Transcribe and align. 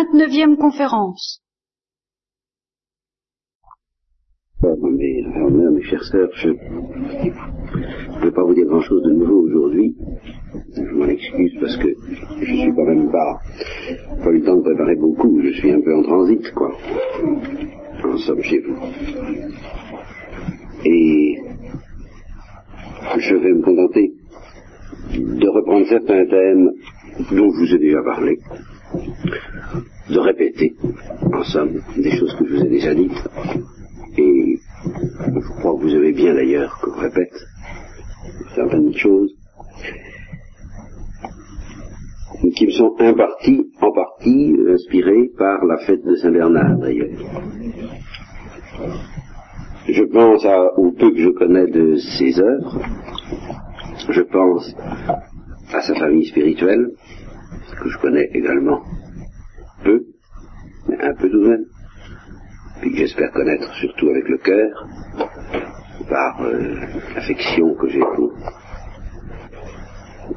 vingt-neuvième 0.00 0.56
conférence. 0.56 1.42
mes, 4.62 5.22
mes 5.22 5.98
sœurs, 6.10 6.30
je 6.34 6.48
ne 6.48 8.24
vais 8.24 8.30
pas 8.30 8.44
vous 8.44 8.54
dire 8.54 8.66
grand-chose 8.66 9.02
de 9.02 9.12
nouveau 9.12 9.42
aujourd'hui. 9.42 9.94
Je 10.74 10.94
m'en 10.94 11.06
excuse 11.06 11.54
parce 11.60 11.76
que 11.76 11.88
je 12.40 12.44
suis 12.44 12.72
quand 12.74 12.84
même 12.84 13.10
pas, 13.10 13.40
pas 14.22 14.30
eu 14.30 14.38
le 14.38 14.44
temps 14.44 14.56
de 14.56 14.62
préparer 14.62 14.96
beaucoup. 14.96 15.40
Je 15.42 15.52
suis 15.52 15.70
un 15.70 15.80
peu 15.80 15.94
en 15.96 16.02
transit, 16.02 16.52
quoi. 16.52 16.72
En 18.04 18.16
somme, 18.16 18.42
chez 18.42 18.60
vous. 18.60 18.76
Et 20.84 21.36
je 23.18 23.34
vais 23.34 23.52
me 23.52 23.62
contenter 23.62 24.14
de 25.14 25.48
reprendre 25.48 25.86
certains 25.86 26.26
thèmes 26.26 26.70
dont 27.32 27.50
je 27.50 27.58
vous 27.58 27.74
ai 27.74 27.78
déjà 27.78 28.02
parlé, 28.02 28.38
de 28.94 30.18
répéter, 30.18 30.74
en 31.32 31.42
somme, 31.44 31.80
des 31.96 32.10
choses 32.16 32.34
que 32.36 32.46
je 32.46 32.54
vous 32.54 32.64
ai 32.64 32.68
déjà 32.68 32.94
dites, 32.94 33.28
et 34.18 34.58
je 34.84 35.60
crois 35.60 35.76
que 35.76 35.82
vous 35.82 35.94
avez 35.94 36.12
bien 36.12 36.34
d'ailleurs 36.34 36.78
je 36.84 37.00
répète 37.00 37.34
certaines 38.54 38.94
choses 38.94 39.32
qui 42.56 42.66
me 42.66 42.70
sont 42.72 42.94
imparties, 42.98 43.70
en 43.80 43.92
partie 43.92 44.56
inspirées 44.68 45.30
par 45.38 45.64
la 45.64 45.78
fête 45.78 46.04
de 46.04 46.14
Saint-Bernard 46.16 46.78
d'ailleurs. 46.78 47.18
Je 49.88 50.04
pense 50.04 50.44
à, 50.44 50.78
au 50.78 50.92
peu 50.92 51.10
que 51.10 51.22
je 51.22 51.30
connais 51.30 51.66
de 51.66 51.96
ses 51.96 52.40
œuvres, 52.40 52.80
je 54.08 54.22
pense 54.22 54.74
à 55.72 55.80
sa 55.82 55.94
famille 55.94 56.26
spirituelle, 56.26 56.92
que 57.80 57.88
je 57.88 57.98
connais 57.98 58.28
également. 58.34 58.82
Peu, 59.84 60.04
mais 60.88 61.00
un 61.02 61.14
peu 61.14 61.30
tout 61.30 61.42
de 61.42 61.48
même, 61.48 61.64
puis 62.80 62.92
que 62.92 62.98
j'espère 62.98 63.32
connaître 63.32 63.72
surtout 63.74 64.08
avec 64.10 64.28
le 64.28 64.38
cœur, 64.38 64.86
par 66.08 66.42
euh, 66.42 66.74
l'affection 67.14 67.74
que 67.74 67.88
j'ai 67.88 68.00
pour 68.00 68.32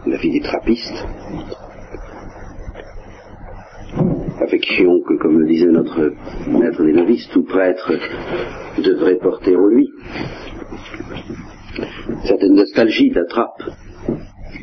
la 0.05 0.17
vie 0.17 0.31
des 0.31 0.41
trappistes, 0.41 1.05
affection 4.41 5.01
que, 5.07 5.17
comme 5.19 5.39
le 5.39 5.47
disait 5.47 5.67
notre 5.67 6.13
maître 6.47 6.83
des 6.83 6.93
novices, 6.93 7.27
tout 7.33 7.43
prêtre 7.43 7.91
devrait 8.77 9.17
porter 9.17 9.55
en 9.55 9.67
lui. 9.67 9.89
Certaines 12.25 12.55
nostalgie 12.55 13.11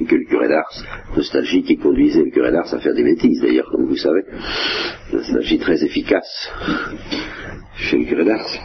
que 0.09 0.15
le 0.15 0.25
curé 0.25 0.49
d'Ars, 0.49 0.85
nostalgie 1.17 1.63
qui 1.63 1.77
conduisait 1.77 2.23
le 2.23 2.31
curé 2.31 2.51
d'Ars 2.51 2.73
à 2.73 2.79
faire 2.79 2.95
des 2.95 3.05
bêtises 3.05 3.41
d'ailleurs, 3.41 3.69
comme 3.71 3.87
vous 3.87 3.97
savez, 3.97 4.23
nostalgie 5.13 5.59
très 5.59 5.83
efficace 5.85 6.51
chez 7.77 7.99
le 7.99 8.05
curé 8.05 8.25
d'Ars. 8.25 8.59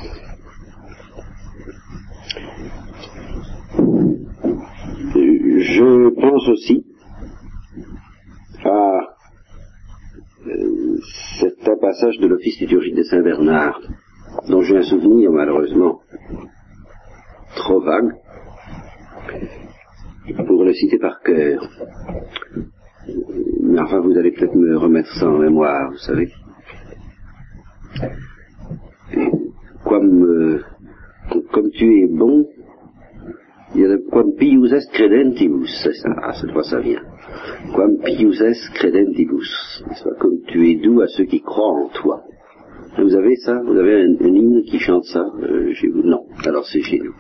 Je 5.58 6.10
pense 6.10 6.48
aussi 6.50 6.86
à 8.64 9.00
euh, 10.48 10.98
certains 11.40 11.78
passages 11.82 12.18
de 12.20 12.28
l'office 12.28 12.60
liturgique 12.60 12.96
de 12.96 13.04
Saint-Bernard, 13.04 13.82
dont 14.48 14.62
j'ai 14.62 14.78
un 14.78 14.84
souvenir 14.84 15.32
malheureusement 15.32 16.02
trop 17.56 17.82
vague, 17.82 18.14
le 20.66 20.74
citer 20.74 20.98
par 20.98 21.22
cœur. 21.22 21.70
Mais 23.62 23.80
enfin, 23.80 24.00
vous 24.00 24.18
allez 24.18 24.32
peut-être 24.32 24.56
me 24.56 24.78
remettre 24.78 25.14
ça 25.20 25.30
en 25.30 25.38
mémoire, 25.38 25.92
vous 25.92 25.98
savez. 25.98 26.32
comme, 29.86 30.24
euh, 30.26 30.62
comme 31.52 31.70
tu 31.72 32.04
es 32.04 32.08
bon, 32.08 32.48
il 33.76 33.82
y 33.82 33.86
a 33.86 33.90
le 33.90 34.00
quam 34.10 34.34
pius 34.36 34.72
est 34.72 34.92
credentibus, 34.92 35.70
c'est 35.84 35.94
ça, 35.94 36.10
ah, 36.24 36.34
cette 36.34 36.52
fois 36.52 36.64
ça 36.64 36.80
vient. 36.80 37.02
Quam 37.74 37.98
pius 38.04 38.42
est 38.42 38.74
credentibus, 38.74 39.84
comme 40.20 40.40
tu 40.48 40.72
es 40.72 40.76
doux 40.76 41.02
à 41.02 41.08
ceux 41.08 41.26
qui 41.26 41.42
croient 41.42 41.74
en 41.84 41.90
toi. 41.90 42.24
Vous 42.98 43.16
avez 43.16 43.36
ça? 43.36 43.62
Vous 43.66 43.78
avez 43.78 44.04
un, 44.04 44.16
un 44.22 44.34
hymne 44.34 44.64
qui 44.64 44.80
chante 44.80 45.04
ça? 45.06 45.26
Euh, 45.42 45.74
chez 45.74 45.88
vous? 45.90 46.04
Non, 46.04 46.26
alors 46.46 46.66
c'est 46.66 46.82
chez 46.82 47.00
nous. 47.00 47.14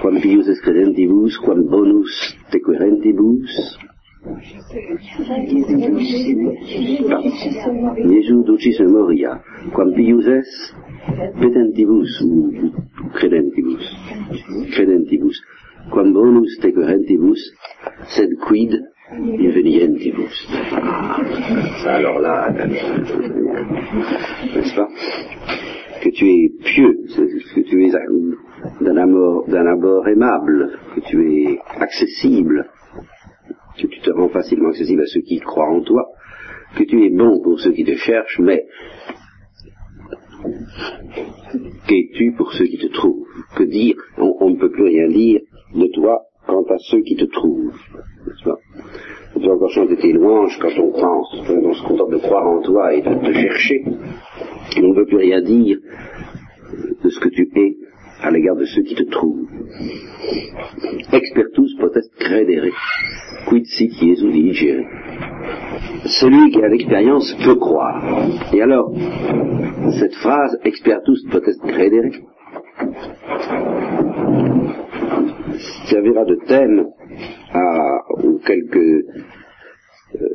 Quam 0.00 0.20
pius 0.20 0.48
est 0.48 0.60
credentibus, 0.62 1.38
quam 1.38 1.64
bonus 1.64 2.36
tequerentibus, 2.50 3.78
Jesu 8.10 8.42
ducis 8.44 8.80
memoria, 8.80 9.40
quam 9.72 9.92
pius 9.94 10.26
es 10.26 10.74
petentibus 11.40 12.22
credentibus, 13.14 13.84
credentibus, 14.74 15.42
quam 15.90 16.12
bonus 16.12 16.58
tequerentibus, 16.60 17.40
sed 18.14 18.30
quid 18.46 18.72
invenientibus. 19.12 20.48
Alors 21.86 22.20
là, 22.20 22.50
n'est-ce 24.54 24.74
pas? 24.74 24.88
Que 26.02 26.10
tu 26.10 26.26
es 26.26 26.50
pieux, 26.64 26.94
que 27.54 27.60
tu 27.60 27.84
es 27.86 27.94
d'un 28.80 28.96
abord, 28.96 29.48
d'un 29.48 29.66
abord 29.66 30.06
aimable, 30.08 30.78
que 30.94 31.00
tu 31.00 31.32
es 31.32 31.58
accessible, 31.80 32.68
que 33.76 33.86
tu 33.86 34.00
te 34.00 34.10
rends 34.10 34.28
facilement 34.28 34.68
accessible 34.68 35.02
à 35.02 35.06
ceux 35.06 35.20
qui 35.20 35.40
croient 35.40 35.70
en 35.70 35.80
toi, 35.80 36.06
que 36.76 36.84
tu 36.84 37.04
es 37.04 37.10
bon 37.10 37.40
pour 37.42 37.58
ceux 37.60 37.72
qui 37.72 37.84
te 37.84 37.94
cherchent, 37.94 38.40
mais 38.40 38.66
qu'es-tu 41.86 42.32
pour 42.36 42.52
ceux 42.52 42.66
qui 42.66 42.78
te 42.78 42.92
trouvent? 42.92 43.26
Que 43.56 43.64
dire? 43.64 43.96
On, 44.18 44.50
ne 44.50 44.56
peut 44.56 44.70
plus 44.70 44.84
rien 44.84 45.08
dire 45.08 45.40
de 45.74 45.86
toi 45.94 46.22
quant 46.46 46.62
à 46.62 46.76
ceux 46.78 47.00
qui 47.00 47.16
te 47.16 47.24
trouvent. 47.24 47.74
On 49.34 49.40
peut 49.40 49.52
encore 49.52 49.70
chanter 49.70 49.96
tes 49.96 50.12
louanges 50.12 50.58
quand 50.60 50.78
on 50.78 50.92
pense, 50.92 51.34
on 51.48 51.72
se 51.72 51.82
contente 51.86 52.10
de 52.10 52.18
croire 52.18 52.46
en 52.46 52.60
toi 52.62 52.94
et 52.94 53.02
de 53.02 53.14
te 53.14 53.32
chercher. 53.32 53.84
On 54.76 54.88
ne 54.88 54.94
peut 54.94 55.06
plus 55.06 55.18
rien 55.18 55.42
dire 55.42 55.78
de 57.02 57.08
ce 57.08 57.20
que 57.20 57.28
tu 57.28 57.48
es 57.56 57.87
à 58.22 58.30
l'égard 58.30 58.56
de 58.56 58.64
ceux 58.64 58.82
qui 58.82 58.94
te 58.94 59.04
trouvent. 59.04 59.46
Expertus 61.12 61.74
potest 61.80 62.12
credere, 62.18 62.70
quid 63.48 63.64
sit 63.66 63.92
Jesu 63.92 64.30
digere. 64.32 64.84
Celui 66.20 66.50
qui 66.50 66.62
a 66.62 66.68
l'expérience 66.68 67.34
peut 67.44 67.56
croire. 67.56 68.02
Et 68.52 68.62
alors, 68.62 68.92
cette 69.98 70.14
phrase, 70.16 70.58
expertus 70.64 71.24
potest 71.30 71.60
credere, 71.62 72.10
servira 75.86 76.24
de 76.24 76.36
thème 76.46 76.86
à, 77.52 78.00
aux 78.22 78.38
quelques 78.38 78.76
euh, 78.76 80.28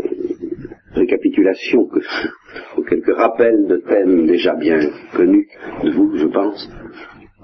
récapitulations, 0.94 1.86
que, 1.88 2.00
aux 2.78 2.84
quelques 2.84 3.16
rappels 3.16 3.68
de 3.68 3.78
thèmes 3.78 4.26
déjà 4.26 4.56
bien 4.56 4.80
connus 5.16 5.48
de 5.84 5.92
vous, 5.92 6.18
je 6.18 6.28
pense, 6.28 6.70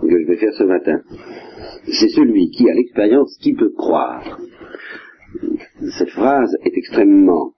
que 0.02 0.22
je 0.22 0.28
vais 0.28 0.38
faire 0.38 0.54
ce 0.54 0.64
matin. 0.64 1.02
C'est 1.86 2.10
celui 2.10 2.50
qui 2.50 2.70
a 2.70 2.74
l'expérience 2.74 3.38
qui 3.42 3.54
peut 3.54 3.72
croire. 3.76 4.40
Cette 5.98 6.10
phrase 6.10 6.56
est 6.64 6.78
extrêmement 6.78 7.54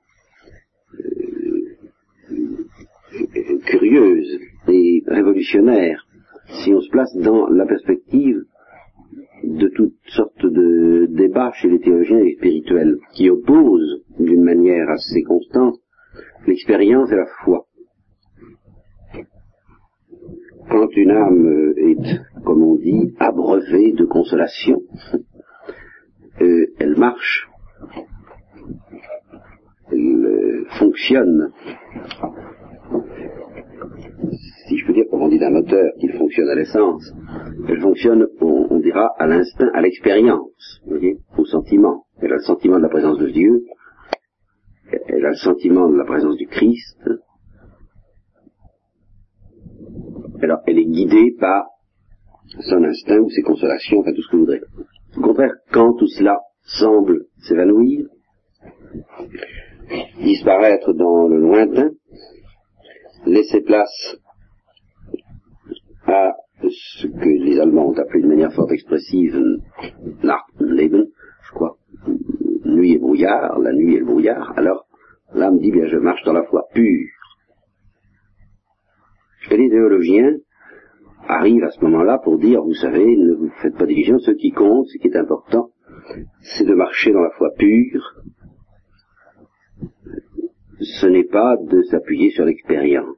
euh, 1.00 1.72
curieuse 3.66 4.40
et 4.68 5.04
révolutionnaire 5.08 6.06
si 6.64 6.74
on 6.74 6.82
se 6.82 6.90
place 6.90 7.16
dans 7.18 7.48
la 7.48 7.66
perspective 7.66 8.44
de 9.44 9.68
toutes 9.70 9.96
sortes 10.08 10.46
de 10.46 11.08
débats 11.10 11.52
chez 11.54 11.70
les 11.70 11.80
théologiens 11.80 12.20
et 12.20 12.36
spirituels 12.36 12.98
qui 13.14 13.30
opposent 13.30 14.04
d'une 14.20 14.44
manière 14.44 14.90
assez 14.90 15.24
constante 15.24 15.80
l'expérience 16.48 17.12
et 17.12 17.16
la 17.16 17.28
foi. 17.44 17.66
Quand 20.72 20.88
une 20.96 21.12
âme 21.12 21.74
est, 21.78 22.44
comme 22.46 22.64
on 22.64 22.76
dit, 22.76 23.14
abreuvée 23.20 23.92
de 23.94 24.06
consolation, 24.06 24.82
euh, 26.42 26.66
elle 26.80 26.98
marche, 26.98 27.50
elle 29.92 30.26
euh, 30.26 30.66
fonctionne 30.80 31.52
si 34.72 34.78
je 34.78 34.86
peux 34.86 34.94
dire, 34.94 35.04
comme 35.10 35.22
on 35.24 35.28
dit 35.28 35.40
d'un 35.40 35.50
moteur, 35.50 35.92
qu'il 36.00 36.14
fonctionne 36.14 36.48
à 36.48 36.56
l'essence, 36.56 37.12
elle 37.68 37.82
fonctionne, 37.82 38.26
on, 38.40 38.80
dira, 38.80 39.10
à 39.18 39.28
l'instinct, 39.28 39.70
à 39.74 39.82
l'expérience, 39.82 40.82
au 41.38 41.46
sentiment. 41.46 42.06
Elle 42.22 42.32
a 42.32 42.36
le 42.36 42.42
sentiment 42.42 42.78
de 42.78 42.84
la 42.84 42.90
présence 42.90 43.18
de 43.18 43.28
Dieu, 43.28 43.64
elle 45.08 45.26
a 45.26 45.30
le 45.30 45.36
sentiment 45.36 45.90
de 45.90 45.98
la 45.98 46.06
présence 46.06 46.38
du 46.38 46.48
Christ. 46.48 46.98
Alors, 50.42 50.60
elle 50.66 50.80
est 50.80 50.86
guidée 50.86 51.36
par 51.40 51.66
son 52.60 52.84
instinct 52.84 53.20
ou 53.20 53.30
ses 53.30 53.44
consolations, 53.44 54.00
enfin 54.00 54.12
tout 54.14 54.22
ce 54.22 54.32
que 54.32 54.36
vous 54.36 54.44
voudrez. 54.44 54.62
Au 55.18 55.22
contraire, 55.22 55.54
quand 55.72 55.94
tout 55.94 56.08
cela 56.08 56.40
semble 56.64 57.26
s'évanouir, 57.40 58.06
disparaître 60.22 60.94
dans 60.94 61.28
le 61.28 61.40
lointain, 61.40 61.92
laisser 63.26 63.62
place 63.62 64.16
à 66.06 66.32
ce 66.62 67.08
que 67.08 67.44
les 67.44 67.60
Allemands 67.60 67.90
ont 67.90 67.98
appelé 67.98 68.22
de 68.22 68.28
manière 68.28 68.54
fort 68.54 68.72
expressive 68.72 69.38
Nachtleben, 70.24 71.06
je 71.48 71.52
crois, 71.52 71.78
nuit 72.66 72.94
et 72.94 73.00
brouillard, 73.00 73.60
la 73.60 73.74
nuit 73.74 73.96
et 73.96 74.00
le 74.00 74.06
brouillard, 74.06 74.54
alors 74.58 74.86
l'âme 75.34 75.60
dit 75.60 75.72
bien 75.72 75.88
je 75.88 75.98
marche 75.98 76.24
dans 76.24 76.34
la 76.34 76.44
foi 76.44 76.64
pure. 76.74 77.10
Et 79.50 79.58
les 79.58 79.70
théologiens 79.70 80.38
arrivent 81.28 81.64
à 81.64 81.72
ce 81.72 81.82
moment-là 81.82 82.20
pour 82.24 82.38
dire, 82.38 82.62
vous 82.64 82.74
savez, 82.74 83.06
ne 83.06 83.34
vous 83.34 83.50
faites 83.62 83.76
pas 83.76 83.86
d'illusions, 83.86 84.20
ce 84.20 84.32
qui 84.32 84.52
compte, 84.52 84.88
ce 84.88 84.98
qui 84.98 85.08
est 85.08 85.18
important, 85.18 85.72
c'est 86.42 86.66
de 86.66 86.74
marcher 86.74 87.12
dans 87.12 87.22
la 87.22 87.32
foi 87.32 87.50
pure. 87.58 88.22
Ce 90.80 91.06
n'est 91.06 91.26
pas 91.26 91.58
de 91.58 91.82
s'appuyer 91.84 92.32
sur 92.32 92.46
l'expérience. 92.46 93.18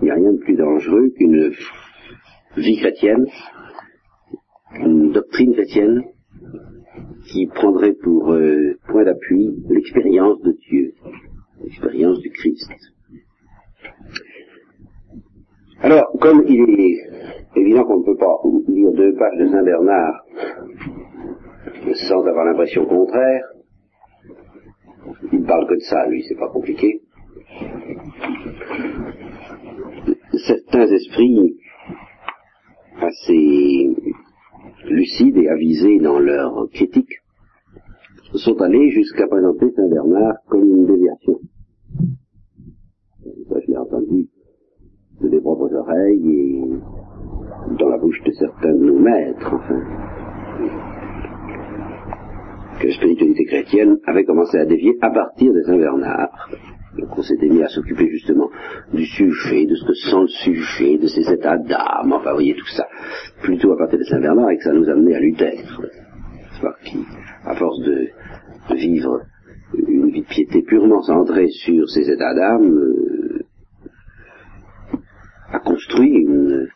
Il 0.00 0.04
n'y 0.04 0.10
a 0.10 0.14
rien 0.14 0.32
de 0.32 0.38
plus 0.38 0.56
dangereux 0.56 1.10
qu'une 1.16 1.52
vie 2.56 2.78
chrétienne, 2.78 3.26
une 4.74 5.12
doctrine 5.12 5.52
chrétienne 5.52 6.02
qui 7.30 7.46
prendrait 7.46 7.94
pour 7.94 8.32
euh, 8.32 8.78
point 8.88 9.04
d'appui 9.04 9.50
l'expérience 9.68 10.40
de 10.42 10.52
Dieu, 10.52 10.94
l'expérience 11.62 12.18
du 12.20 12.30
Christ. 12.30 12.70
Alors, 15.82 16.12
comme 16.20 16.44
il 16.46 16.60
est 16.78 17.60
évident 17.60 17.82
qu'on 17.82 17.98
ne 17.98 18.04
peut 18.04 18.16
pas 18.16 18.38
lire 18.68 18.92
deux 18.92 19.14
pages 19.16 19.38
de 19.38 19.48
Saint 19.48 19.64
Bernard 19.64 20.24
sans 21.94 22.24
avoir 22.24 22.44
l'impression 22.44 22.86
contraire, 22.86 23.44
il 25.32 25.42
parle 25.42 25.66
que 25.66 25.74
de 25.74 25.80
ça, 25.80 26.06
lui, 26.06 26.22
c'est 26.22 26.38
pas 26.38 26.48
compliqué. 26.50 27.02
Certains 30.46 30.86
esprits 30.86 31.58
assez 33.00 33.90
lucides 34.84 35.36
et 35.36 35.48
avisés 35.48 35.98
dans 35.98 36.20
leur 36.20 36.68
critique 36.72 37.12
sont 38.34 38.60
allés 38.62 38.90
jusqu'à 38.90 39.26
présenter 39.26 39.70
Saint 39.72 39.88
Bernard 39.88 40.36
comme 40.48 40.62
une 40.62 40.86
déviation. 40.86 41.40
Ça, 43.48 43.56
je 43.60 43.66
l'ai 43.66 43.76
entendu 43.76 44.28
de 45.20 45.28
mes 45.28 45.40
et 46.08 46.60
dans 47.78 47.88
la 47.88 47.98
bouche 47.98 48.22
de 48.24 48.32
certains 48.32 48.72
de 48.72 48.84
nos 48.84 48.98
maîtres, 48.98 49.54
enfin, 49.54 49.80
que 52.80 52.86
la 52.86 52.94
spiritualité 52.94 53.44
chrétienne 53.44 53.98
avait 54.06 54.24
commencé 54.24 54.58
à 54.58 54.64
dévier 54.64 54.96
à 55.00 55.10
partir 55.10 55.52
de 55.52 55.60
Saint 55.62 55.78
Bernard. 55.78 56.50
Donc 56.98 57.16
on 57.16 57.22
s'était 57.22 57.48
mis 57.48 57.62
à 57.62 57.68
s'occuper 57.68 58.08
justement 58.10 58.50
du 58.92 59.06
sujet, 59.06 59.64
de 59.64 59.74
ce 59.74 59.86
que 59.86 59.94
sent 59.94 60.20
le 60.20 60.26
sujet, 60.26 60.98
de 60.98 61.06
ses 61.06 61.32
états 61.32 61.56
d'âme, 61.56 62.12
enfin 62.12 62.30
vous 62.30 62.36
voyez 62.36 62.54
tout 62.54 62.66
ça, 62.76 62.86
plutôt 63.42 63.72
à 63.72 63.78
partir 63.78 63.98
de 63.98 64.04
Saint 64.04 64.20
Bernard 64.20 64.50
et 64.50 64.58
que 64.58 64.64
ça 64.64 64.72
nous 64.72 64.88
amenait 64.88 65.14
à 65.14 65.20
Luther, 65.20 65.62
qui, 66.84 66.98
à 67.44 67.54
force 67.54 67.80
de, 67.80 68.08
vivre 68.74 69.20
une 69.74 70.10
vie 70.10 70.20
de 70.20 70.26
piété 70.26 70.62
purement 70.62 71.02
centrée 71.02 71.48
sur 71.48 71.88
ses 71.88 72.10
états 72.10 72.34
d'âme, 72.34 72.91
a 75.52 75.60
construit 75.60 76.10
une, 76.10 76.68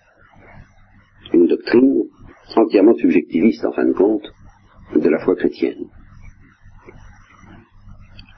doctrine 1.48 2.04
entièrement 2.56 2.94
subjectiviste 2.94 3.64
en 3.64 3.72
fin 3.72 3.84
de 3.84 3.92
compte 3.92 4.32
de 4.94 5.08
la 5.08 5.18
foi 5.18 5.36
chrétienne 5.36 5.86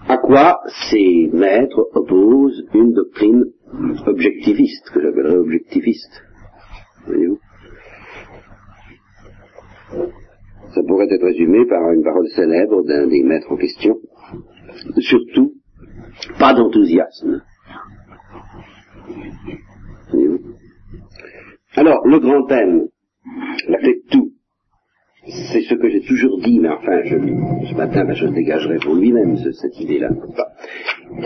à 0.08 0.16
quoi 0.16 0.60
ces 0.90 1.28
maîtres 1.32 1.86
opposent 1.92 2.66
une 2.72 2.92
doctrine 2.92 3.44
objectiviste, 4.06 4.90
que 4.90 5.02
j'appellerais 5.02 5.36
objectiviste. 5.36 6.22
Voyez-vous? 7.06 7.38
Ça 10.74 10.82
pourrait 10.86 11.08
être 11.10 11.24
résumé 11.24 11.66
par 11.66 11.92
une 11.92 12.02
parole 12.02 12.26
célèbre 12.28 12.82
d'un 12.84 13.06
des 13.06 13.22
maîtres 13.22 13.52
en 13.52 13.56
question. 13.56 13.96
Surtout, 14.98 15.52
pas 16.38 16.54
d'enthousiasme. 16.54 17.42
Alors, 21.76 22.06
le 22.06 22.18
grand 22.18 22.44
thème, 22.46 22.88
la 23.68 23.78
clé 23.78 23.94
de 23.94 24.10
tout, 24.10 24.32
c'est 25.26 25.62
ce 25.62 25.74
que 25.74 25.88
j'ai 25.90 26.00
toujours 26.00 26.40
dit, 26.40 26.58
mais 26.58 26.70
enfin, 26.70 27.02
je, 27.04 27.16
ce 27.16 27.74
matin, 27.74 28.12
je 28.14 28.26
dégagerai 28.26 28.78
pour 28.78 28.94
lui-même, 28.94 29.36
cette 29.36 29.78
idée-là. 29.78 30.10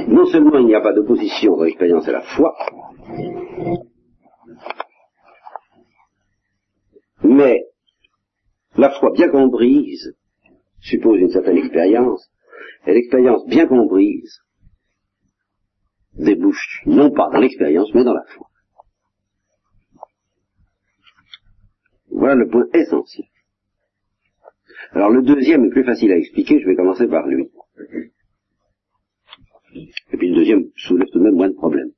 Non 0.09 0.27
seulement 0.27 0.59
il 0.59 0.67
n'y 0.67 0.75
a 0.75 0.81
pas 0.81 0.93
d'opposition 0.93 1.53
entre 1.53 1.65
l'expérience 1.65 2.07
et 2.09 2.13
la 2.13 2.23
foi, 2.23 2.55
mais 7.23 7.63
la 8.77 8.91
foi 8.91 9.11
bien 9.15 9.29
comprise 9.29 10.17
suppose 10.81 11.21
une 11.21 11.31
certaine 11.31 11.59
expérience, 11.59 12.29
et 12.87 12.93
l'expérience 12.93 13.47
bien 13.47 13.67
comprise 13.67 14.41
débouche 16.15 16.83
non 16.87 17.11
pas 17.11 17.31
dans 17.33 17.41
l'expérience, 17.41 17.95
mais 17.95 18.05
dans 18.05 18.15
la 18.15 18.25
foi. 18.35 18.49
Voilà 22.13 22.35
le 22.35 22.49
point 22.49 22.67
essentiel. 22.75 23.27
Alors 24.93 25.11
le 25.11 25.23
deuxième 25.23 25.65
est 25.65 25.71
plus 25.71 25.85
facile 25.85 26.13
à 26.13 26.17
expliquer, 26.17 26.61
je 26.61 26.67
vais 26.67 26.77
commencer 26.77 27.09
par 27.09 27.27
lui. 27.27 27.49
Et 29.75 30.17
puis 30.17 30.29
le 30.29 30.37
deuxième 30.37 30.65
soulève 30.77 31.09
tout 31.11 31.19
de 31.19 31.25
même 31.25 31.35
moins 31.35 31.49
de 31.49 31.55
problèmes. 31.55 31.91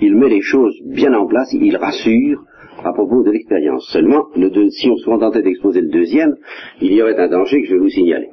Il 0.00 0.16
met 0.16 0.28
les 0.28 0.40
choses 0.40 0.74
bien 0.86 1.12
en 1.14 1.26
place, 1.26 1.52
il 1.52 1.76
rassure 1.76 2.44
à 2.84 2.92
propos 2.92 3.22
de 3.22 3.30
l'expérience. 3.30 3.86
Seulement, 3.92 4.28
le 4.36 4.70
si 4.70 4.88
on 4.88 4.96
se 4.96 5.04
contentait 5.04 5.42
d'exposer 5.42 5.80
le 5.82 5.88
deuxième, 5.88 6.36
il 6.80 6.92
y 6.92 7.02
aurait 7.02 7.18
un 7.18 7.28
danger 7.28 7.60
que 7.60 7.68
je 7.68 7.74
vais 7.74 7.80
vous 7.80 7.88
signaler. 7.88 8.30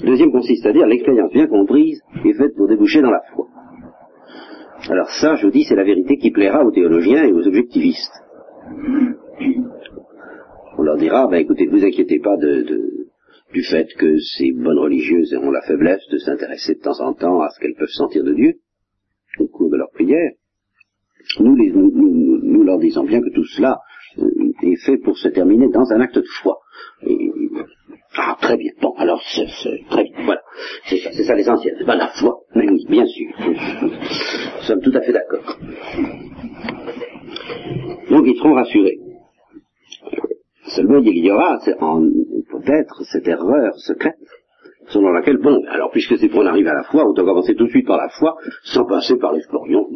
Le 0.00 0.06
deuxième 0.06 0.32
consiste 0.32 0.64
à 0.66 0.72
dire 0.72 0.86
l'expérience 0.86 1.32
bien 1.32 1.46
comprise 1.46 2.00
est 2.24 2.32
faite 2.32 2.56
pour 2.56 2.66
déboucher 2.66 3.02
dans 3.02 3.10
la 3.10 3.20
foi. 3.32 3.46
Alors 4.88 5.10
ça, 5.20 5.36
je 5.36 5.46
vous 5.46 5.52
dis, 5.52 5.64
c'est 5.64 5.76
la 5.76 5.84
vérité 5.84 6.16
qui 6.16 6.30
plaira 6.30 6.64
aux 6.64 6.70
théologiens 6.70 7.24
et 7.24 7.32
aux 7.32 7.46
objectivistes 7.46 8.12
on 10.80 10.82
leur 10.82 10.96
dira, 10.96 11.26
ben 11.28 11.36
écoutez, 11.36 11.66
ne 11.66 11.72
vous 11.72 11.84
inquiétez 11.84 12.20
pas 12.20 12.36
de, 12.38 13.06
du 13.52 13.62
fait 13.62 13.86
que 13.98 14.16
ces 14.18 14.52
bonnes 14.52 14.78
religieuses 14.78 15.34
ont 15.34 15.50
la 15.50 15.60
faiblesse 15.60 16.06
de 16.10 16.16
s'intéresser 16.16 16.74
de 16.74 16.80
temps 16.80 17.00
en 17.00 17.12
temps 17.12 17.40
à 17.42 17.50
ce 17.50 17.60
qu'elles 17.60 17.74
peuvent 17.74 17.88
sentir 17.88 18.24
de 18.24 18.32
Dieu 18.32 18.54
au 19.38 19.46
cours 19.46 19.70
de 19.70 19.76
leur 19.76 19.90
prière. 19.90 20.32
Nous, 21.38 21.54
nous, 21.54 22.62
leur 22.62 22.78
disons 22.78 23.04
bien 23.04 23.20
que 23.20 23.28
tout 23.34 23.44
cela 23.44 23.78
euh, 24.18 24.24
est 24.62 24.86
fait 24.86 24.96
pour 24.98 25.18
se 25.18 25.28
terminer 25.28 25.68
dans 25.68 25.92
un 25.92 26.00
acte 26.00 26.18
de 26.18 26.24
foi. 26.42 26.58
Ah, 28.16 28.36
très 28.40 28.56
bien. 28.56 28.72
Bon, 28.80 28.92
alors, 28.96 29.22
c'est, 29.22 29.46
très 29.88 30.04
bien. 30.04 30.24
Voilà. 30.24 30.42
C'est 30.86 30.98
ça, 30.98 31.10
c'est 31.12 31.24
ça 31.24 31.34
l'essentiel. 31.34 31.76
C'est 31.78 31.86
pas 31.86 31.96
la 31.96 32.08
foi. 32.08 32.40
Oui, 32.54 32.84
bien 32.88 33.06
sûr. 33.06 33.28
Nous 33.40 34.62
sommes 34.62 34.80
tout 34.80 34.92
à 34.94 35.00
fait 35.00 35.12
d'accord. 35.12 35.56
Donc, 38.10 38.24
ils 38.26 38.36
seront 38.36 38.54
rassurés. 38.54 38.98
Seulement, 40.66 40.98
il 40.98 41.24
y 41.24 41.30
aura 41.30 41.58
peut-être 41.64 43.04
cette 43.04 43.28
erreur 43.28 43.74
secrète 43.78 44.16
selon 44.90 45.10
laquelle, 45.10 45.38
bon, 45.38 45.62
alors 45.68 45.90
puisque 45.90 46.18
c'est 46.18 46.28
pour 46.28 46.40
en 46.40 46.46
arriver 46.46 46.68
à 46.68 46.74
la 46.74 46.82
foi, 46.82 47.04
autant 47.04 47.24
commencer 47.24 47.54
tout 47.54 47.66
de 47.66 47.70
suite 47.70 47.86
par 47.86 47.96
la 47.96 48.08
foi, 48.08 48.36
sans 48.64 48.84
passer 48.84 49.16
par 49.16 49.32
l'expérience 49.32 49.88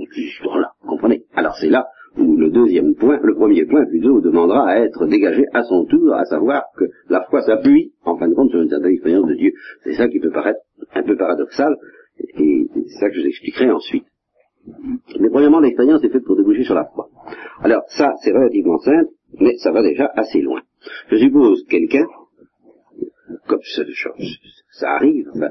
là 0.60 0.72
comprenez? 0.86 1.24
Alors 1.34 1.56
c'est 1.56 1.68
là 1.68 1.86
où 2.16 2.36
le 2.36 2.50
deuxième 2.50 2.94
point, 2.94 3.18
le 3.22 3.34
premier 3.34 3.64
point 3.64 3.84
plutôt, 3.86 4.20
demandera 4.20 4.68
à 4.68 4.78
être 4.80 5.06
dégagé 5.06 5.44
à 5.52 5.64
son 5.64 5.84
tour, 5.84 6.14
à 6.14 6.24
savoir 6.24 6.64
que 6.76 6.84
la 7.08 7.22
foi 7.24 7.42
s'appuie, 7.42 7.92
en 8.04 8.16
fin 8.16 8.28
de 8.28 8.34
compte, 8.34 8.50
sur 8.50 8.60
une 8.60 8.68
certaine 8.68 8.92
expérience 8.92 9.26
de 9.26 9.34
Dieu. 9.34 9.52
C'est 9.82 9.94
ça 9.94 10.08
qui 10.08 10.20
peut 10.20 10.30
paraître 10.30 10.60
un 10.94 11.02
peu 11.02 11.16
paradoxal, 11.16 11.76
et 12.18 12.66
c'est 12.72 12.98
ça 13.00 13.08
que 13.08 13.16
je 13.16 13.20
vous 13.22 13.26
expliquerai 13.26 13.70
ensuite. 13.70 14.04
Mais 15.20 15.28
premièrement, 15.28 15.60
l'expérience 15.60 16.02
est 16.04 16.08
faite 16.08 16.24
pour 16.24 16.36
déboucher 16.36 16.64
sur 16.64 16.74
la 16.74 16.84
foi. 16.84 17.10
Alors 17.60 17.82
ça, 17.88 18.14
c'est 18.22 18.32
relativement 18.32 18.78
simple, 18.78 19.10
mais 19.40 19.56
ça 19.58 19.72
va 19.72 19.82
déjà 19.82 20.10
assez 20.14 20.40
loin. 20.40 20.60
Je 21.10 21.16
suppose 21.16 21.64
quelqu'un, 21.68 22.06
comme 23.46 23.60
ça, 23.62 23.82
ça 24.70 24.90
arrive, 24.92 25.28
enfin, 25.34 25.50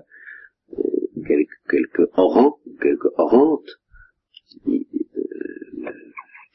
euh, 0.77 0.81
quelques, 1.27 1.59
quelques 1.69 2.09
orants, 2.15 2.57
quelques 2.81 3.11
orantes, 3.17 3.69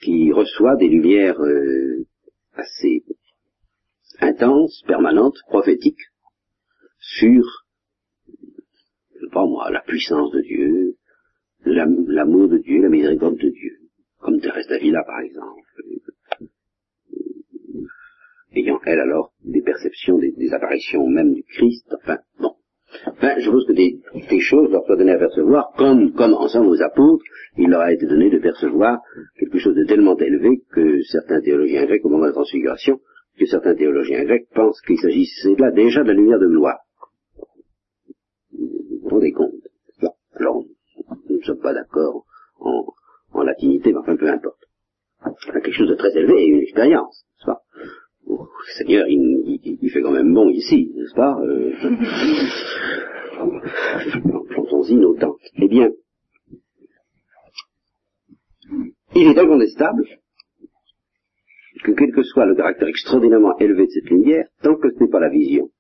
qui 0.01 0.33
reçoit 0.33 0.77
des 0.77 0.89
lumières 0.89 1.41
euh, 1.41 2.07
assez 2.55 3.05
intenses, 4.21 4.83
permanentes, 4.87 5.39
prophétiques, 5.49 6.07
sur, 6.99 7.45
je 8.27 9.21
sais 9.21 9.31
pas 9.33 9.47
moi, 9.47 9.71
la 9.71 9.81
puissance 9.83 10.31
de 10.33 10.41
Dieu, 10.41 10.97
l'amour 11.65 12.49
de 12.49 12.59
Dieu, 12.59 12.83
la 12.83 12.89
miséricorde 12.89 13.37
de 13.37 13.49
Dieu, 13.49 13.79
comme 14.19 14.41
Thérèse 14.41 14.67
d'Avila 14.69 15.03
par 15.05 15.21
exemple 15.21 15.69
ayant, 18.59 18.81
elle, 18.85 19.01
alors, 19.01 19.33
des 19.45 19.63
perceptions, 19.63 20.19
des, 20.19 20.53
apparitions 20.53 21.07
même 21.07 21.35
du 21.35 21.45
Christ, 21.45 21.95
enfin, 21.95 22.19
bon. 22.39 22.55
Ben, 23.21 23.35
je 23.39 23.45
suppose 23.45 23.67
que 23.67 23.73
des, 23.73 24.01
des, 24.31 24.41
choses 24.41 24.71
leur 24.71 24.85
soient 24.87 24.97
données 24.97 25.13
à 25.13 25.19
percevoir, 25.19 25.73
comme, 25.77 26.13
comme 26.15 26.33
ensemble 26.35 26.69
aux 26.69 26.83
apôtres, 26.83 27.25
il 27.57 27.69
leur 27.69 27.83
a 27.83 27.93
été 27.93 28.07
donné 28.07 28.31
de 28.31 28.39
percevoir 28.39 28.99
quelque 29.39 29.59
chose 29.59 29.75
de 29.75 29.85
tellement 29.85 30.17
élevé 30.17 30.63
que 30.73 31.03
certains 31.03 31.41
théologiens 31.41 31.85
grecs, 31.85 32.05
au 32.05 32.09
moment 32.09 32.23
de 32.23 32.29
la 32.29 32.35
transfiguration, 32.35 33.01
que 33.39 33.47
certains 33.47 33.75
théologiens 33.75 34.25
grecs 34.25 34.49
pensent 34.55 34.81
qu'il 34.83 34.99
s'agissait 34.99 35.55
là 35.59 35.71
déjà 35.71 36.03
de 36.03 36.09
la 36.09 36.15
lumière 36.15 36.39
de 36.39 36.49
gloire. 36.49 36.79
Vous 38.53 39.01
vous 39.03 39.09
rendez 39.09 39.33
compte? 39.33 39.53
Alors, 40.35 40.65
nous 41.29 41.37
ne 41.37 41.43
sommes 41.43 41.61
pas 41.61 41.75
d'accord 41.75 42.25
en, 42.59 42.87
en 43.33 43.43
latinité, 43.43 43.93
mais 43.93 43.99
enfin 43.99 44.17
peu 44.17 44.29
importe. 44.29 44.65
Quelque 45.53 45.73
chose 45.73 45.89
de 45.89 45.95
très 45.95 46.17
élevé 46.17 46.43
et 46.43 46.47
une 46.47 46.61
expérience, 46.61 47.27
Seigneur, 48.77 49.07
il, 49.09 49.79
il, 49.81 49.91
fait 49.91 50.03
quand 50.03 50.13
même 50.13 50.33
bon 50.33 50.51
ici, 50.51 50.93
n'est-ce 50.95 51.15
pas 51.15 51.41
euh, 51.41 51.73
Plantons-y 54.51 54.97
nos 54.97 55.17
tentes. 55.17 55.41
Eh 55.57 55.69
bien, 55.69 55.91
il 59.15 59.29
est 59.29 59.39
incontestable 59.39 60.05
que 61.85 61.93
quel 61.93 62.13
que 62.13 62.23
soit 62.23 62.47
le 62.47 62.55
caractère 62.55 62.89
extraordinairement 62.89 63.57
élevé 63.59 63.87
de 63.87 63.91
cette 63.91 64.11
lumière, 64.11 64.47
tant 64.63 64.77
que 64.77 64.91
ce 64.91 65.03
n'est 65.03 65.11
pas 65.11 65.21
la 65.21 65.31
vision, 65.31 65.71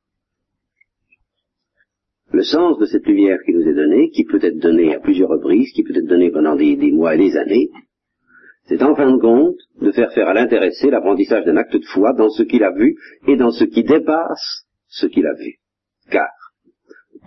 le 2.33 2.43
sens 2.43 2.79
de 2.79 2.87
cette 2.87 3.07
lumière 3.07 3.39
qui 3.45 3.53
nous 3.53 3.67
est 3.67 3.75
donnée, 3.75 4.11
qui 4.11 4.25
peut 4.25 4.41
être 4.43 4.59
donnée 4.59 4.95
à 4.95 5.01
plusieurs 5.01 5.31
reprises, 5.31 5.73
qui 5.73 5.83
peut 5.83 5.97
être 5.97 6.07
donnée 6.07 6.31
pendant 6.31 6.57
des, 6.57 6.77
mois 6.93 7.15
et 7.15 7.19
des 7.19 7.37
années, 7.37 7.71
c'est 8.69 8.83
en 8.83 8.95
fin 8.95 9.11
de 9.11 9.19
compte 9.19 9.57
de 9.81 9.91
faire 9.93 10.13
faire 10.13 10.29
à 10.29 10.35
l'intéressé 10.35 10.91
l'apprentissage 10.91 11.45
d'un 11.47 11.57
acte 11.57 11.75
de 11.75 11.87
foi 11.87 12.13
dans 12.13 12.29
ce 12.29 12.43
qu'il 12.43 12.63
a 12.63 12.71
vu 12.71 12.97
et 13.27 13.37
dans 13.37 13.51
ce 13.51 13.65
qui 13.65 13.83
dépasse 13.83 14.67
ce 14.89 15.07
qu'il 15.07 15.27
a 15.27 15.33
vu. 15.33 15.57
Car 16.11 16.29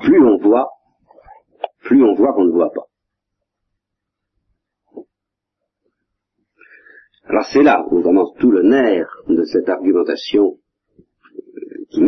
plus 0.01 0.23
on 0.23 0.37
voit, 0.37 0.69
plus 1.83 2.03
on 2.03 2.13
voit 2.13 2.33
qu'on 2.33 2.45
ne 2.45 2.51
voit 2.51 2.71
pas. 2.71 2.85
Alors 7.25 7.45
c'est 7.51 7.63
là 7.63 7.85
où 7.89 8.01
commence 8.01 8.35
tout 8.39 8.51
le 8.51 8.61
nerf 8.61 9.07
de 9.27 9.43
cette 9.43 9.69
argumentation 9.69 10.57
euh, 11.37 11.85
qui, 11.89 12.01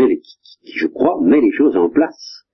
qui, 0.63 0.74
je 0.75 0.88
crois, 0.88 1.20
met 1.22 1.42
les 1.42 1.52
choses 1.52 1.78
en 1.78 1.90
place. 1.90 2.46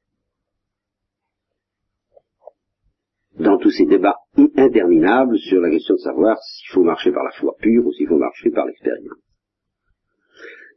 Dans 3.40 3.58
tous 3.58 3.72
ces 3.72 3.86
débats 3.86 4.18
interminables 4.58 5.38
sur 5.40 5.62
la 5.62 5.70
question 5.70 5.96
de 5.96 6.00
savoir 6.00 6.38
s'il 6.40 6.74
faut 6.74 6.84
marcher 6.84 7.12
par 7.12 7.24
la 7.24 7.32
foi 7.32 7.56
pure 7.60 7.86
ou 7.86 7.94
s'il 7.94 8.08
faut 8.08 8.18
marcher 8.18 8.52
par 8.52 8.66
l'expérience. 8.66 9.18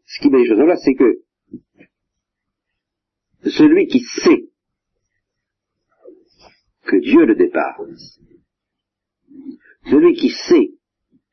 Ce 0.06 0.20
qui 0.20 0.30
met 0.30 0.38
les 0.38 0.46
choses 0.46 0.60
en 0.60 0.76
c'est 0.76 0.94
que 0.94 1.22
celui 3.50 3.86
qui 3.88 4.00
sait 4.00 4.48
que 6.84 6.96
Dieu 6.96 7.26
le 7.26 7.34
dépasse, 7.34 8.20
celui 9.90 10.14
qui 10.14 10.30
sait 10.30 10.70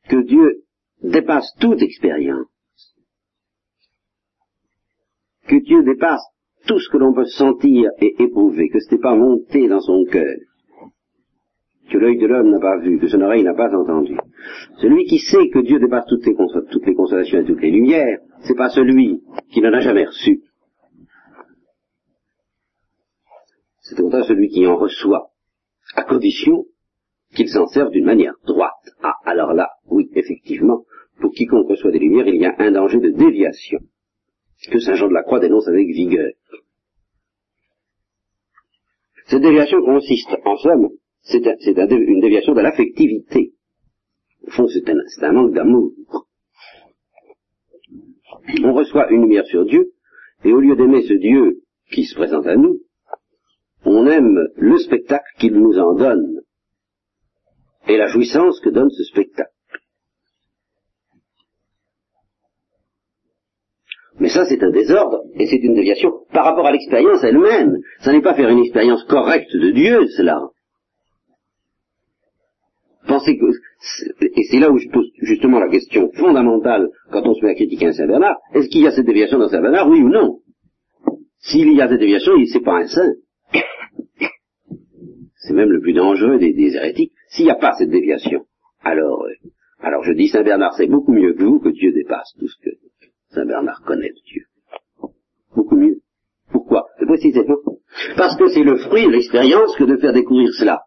que 0.08 0.22
Dieu 0.22 0.64
dépasse 1.02 1.54
toute 1.60 1.80
expérience, 1.82 2.48
que 5.46 5.56
Dieu 5.56 5.84
dépasse 5.84 6.22
tout 6.66 6.78
ce 6.78 6.90
que 6.90 6.98
l'on 6.98 7.14
peut 7.14 7.26
sentir 7.26 7.90
et 8.00 8.22
éprouver, 8.22 8.68
que 8.68 8.80
ce 8.80 8.94
n'est 8.94 9.00
pas 9.00 9.14
monté 9.14 9.68
dans 9.68 9.80
son 9.80 10.04
cœur, 10.10 10.36
que 11.90 11.98
l'œil 11.98 12.18
de 12.18 12.26
l'homme 12.26 12.50
n'a 12.50 12.60
pas 12.60 12.78
vu, 12.78 12.98
que 12.98 13.08
son 13.08 13.20
oreille 13.20 13.42
n'a 13.42 13.54
pas 13.54 13.74
entendu. 13.74 14.16
Celui 14.80 15.04
qui 15.06 15.18
sait 15.18 15.48
que 15.50 15.58
Dieu 15.58 15.78
dépasse 15.78 16.06
toutes 16.06 16.24
les, 16.24 16.94
consolations 16.94 17.40
et 17.40 17.44
toutes 17.44 17.60
les 17.60 17.70
lumières, 17.70 18.20
c'est 18.42 18.56
pas 18.56 18.70
celui 18.70 19.22
qui 19.50 19.60
n'en 19.60 19.72
a 19.72 19.80
jamais 19.80 20.04
reçu. 20.04 20.42
C'est 23.80 23.98
au 23.98 24.04
contraire 24.04 24.24
celui 24.24 24.48
qui 24.48 24.66
en 24.66 24.76
reçoit, 24.76 25.30
à 25.96 26.04
condition 26.04 26.64
qu'il 27.34 27.48
s'en 27.48 27.66
serve 27.66 27.90
d'une 27.90 28.04
manière 28.04 28.34
droite. 28.46 28.94
Ah, 29.02 29.14
alors 29.24 29.52
là, 29.52 29.70
oui, 29.86 30.08
effectivement, 30.14 30.84
pour 31.20 31.32
quiconque 31.32 31.68
reçoit 31.68 31.90
des 31.90 31.98
lumières, 31.98 32.28
il 32.28 32.40
y 32.40 32.46
a 32.46 32.54
un 32.58 32.70
danger 32.70 33.00
de 33.00 33.10
déviation, 33.10 33.80
que 34.70 34.78
Saint 34.78 34.94
Jean 34.94 35.08
de 35.08 35.14
la 35.14 35.22
Croix 35.22 35.40
dénonce 35.40 35.66
avec 35.68 35.88
vigueur. 35.88 36.30
Cette 39.26 39.42
déviation 39.42 39.80
consiste, 39.82 40.36
en 40.44 40.56
somme, 40.56 40.90
c'est 41.22 41.44
une 41.44 42.20
déviation 42.20 42.54
de 42.54 42.60
l'affectivité. 42.60 43.52
Au 44.46 44.50
fond, 44.50 44.66
c'est 44.68 45.24
un, 45.24 45.32
manque 45.32 45.52
d'amour. 45.52 45.92
On 48.64 48.72
reçoit 48.72 49.10
une 49.10 49.22
lumière 49.22 49.46
sur 49.46 49.64
Dieu, 49.64 49.92
et 50.44 50.52
au 50.52 50.60
lieu 50.60 50.76
d'aimer 50.76 51.02
ce 51.02 51.14
Dieu 51.14 51.62
qui 51.92 52.04
se 52.04 52.14
présente 52.14 52.46
à 52.46 52.56
nous, 52.56 52.80
on 53.84 54.06
aime 54.06 54.38
le 54.56 54.78
spectacle 54.78 55.30
qu'il 55.38 55.54
nous 55.54 55.78
en 55.78 55.94
donne, 55.94 56.40
et 57.88 57.96
la 57.96 58.08
jouissance 58.08 58.60
que 58.60 58.70
donne 58.70 58.90
ce 58.90 59.04
spectacle. 59.04 59.50
Mais 64.18 64.28
ça, 64.28 64.44
c'est 64.44 64.62
un 64.62 64.70
désordre, 64.70 65.22
et 65.34 65.46
c'est 65.46 65.56
une 65.56 65.74
déviation 65.74 66.12
par 66.32 66.44
rapport 66.44 66.66
à 66.66 66.72
l'expérience 66.72 67.24
elle-même. 67.24 67.78
Ça 68.00 68.12
n'est 68.12 68.20
pas 68.20 68.34
faire 68.34 68.50
une 68.50 68.58
expérience 68.58 69.02
correcte 69.04 69.56
de 69.56 69.70
Dieu, 69.70 70.08
cela. 70.08 70.50
Et 73.28 74.42
c'est 74.50 74.58
là 74.58 74.70
où 74.70 74.78
je 74.78 74.88
pose 74.88 75.10
justement 75.22 75.58
la 75.58 75.68
question 75.68 76.10
fondamentale 76.12 76.88
quand 77.10 77.26
on 77.26 77.34
se 77.34 77.44
met 77.44 77.52
à 77.52 77.54
critiquer 77.54 77.86
un 77.86 77.92
Saint-Bernard, 77.92 78.36
est-ce 78.54 78.68
qu'il 78.68 78.82
y 78.82 78.86
a 78.86 78.90
cette 78.90 79.06
déviation 79.06 79.38
dans 79.38 79.48
Saint-Bernard, 79.48 79.88
oui 79.88 80.00
ou 80.02 80.08
non? 80.08 80.40
S'il 81.38 81.72
y 81.72 81.80
a 81.80 81.88
cette 81.88 82.00
déviation, 82.00 82.32
c'est 82.52 82.62
pas 82.62 82.78
un 82.78 82.86
saint. 82.86 83.12
C'est 85.42 85.54
même 85.54 85.70
le 85.70 85.80
plus 85.80 85.94
dangereux 85.94 86.38
des, 86.38 86.54
hérétiques. 86.76 87.12
S'il 87.28 87.46
n'y 87.46 87.50
a 87.50 87.54
pas 87.54 87.72
cette 87.72 87.88
déviation, 87.88 88.44
alors, 88.82 89.24
euh, 89.24 89.48
alors 89.80 90.04
je 90.04 90.12
dis 90.12 90.28
Saint-Bernard, 90.28 90.74
c'est 90.74 90.86
beaucoup 90.86 91.12
mieux 91.12 91.32
que 91.32 91.42
vous, 91.42 91.58
que 91.58 91.70
Dieu 91.70 91.92
dépasse 91.92 92.34
tout 92.38 92.46
ce 92.46 92.56
que 92.62 92.76
Saint-Bernard 93.30 93.82
connaît 93.86 94.10
de 94.10 94.20
Dieu. 94.26 94.42
Beaucoup 95.56 95.76
mieux. 95.76 96.00
Pourquoi? 96.52 96.86
Précisément 97.04 97.56
parce 98.16 98.36
que 98.36 98.48
c'est 98.48 98.62
le 98.62 98.76
fruit 98.76 99.06
de 99.06 99.10
l'expérience 99.10 99.76
que 99.76 99.84
de 99.84 99.96
faire 99.96 100.12
découvrir 100.12 100.52
cela. 100.54 100.82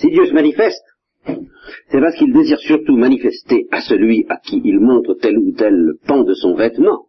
Si 0.00 0.08
Dieu 0.08 0.24
se 0.24 0.32
manifeste, 0.32 0.82
c'est 1.26 2.00
parce 2.00 2.16
qu'il 2.16 2.32
désire 2.32 2.58
surtout 2.58 2.96
manifester 2.96 3.66
à 3.70 3.82
celui 3.82 4.24
à 4.30 4.38
qui 4.38 4.62
il 4.64 4.80
montre 4.80 5.14
tel 5.20 5.36
ou 5.38 5.52
tel 5.52 5.92
pan 6.06 6.22
de 6.22 6.32
son 6.32 6.54
vêtement 6.54 7.06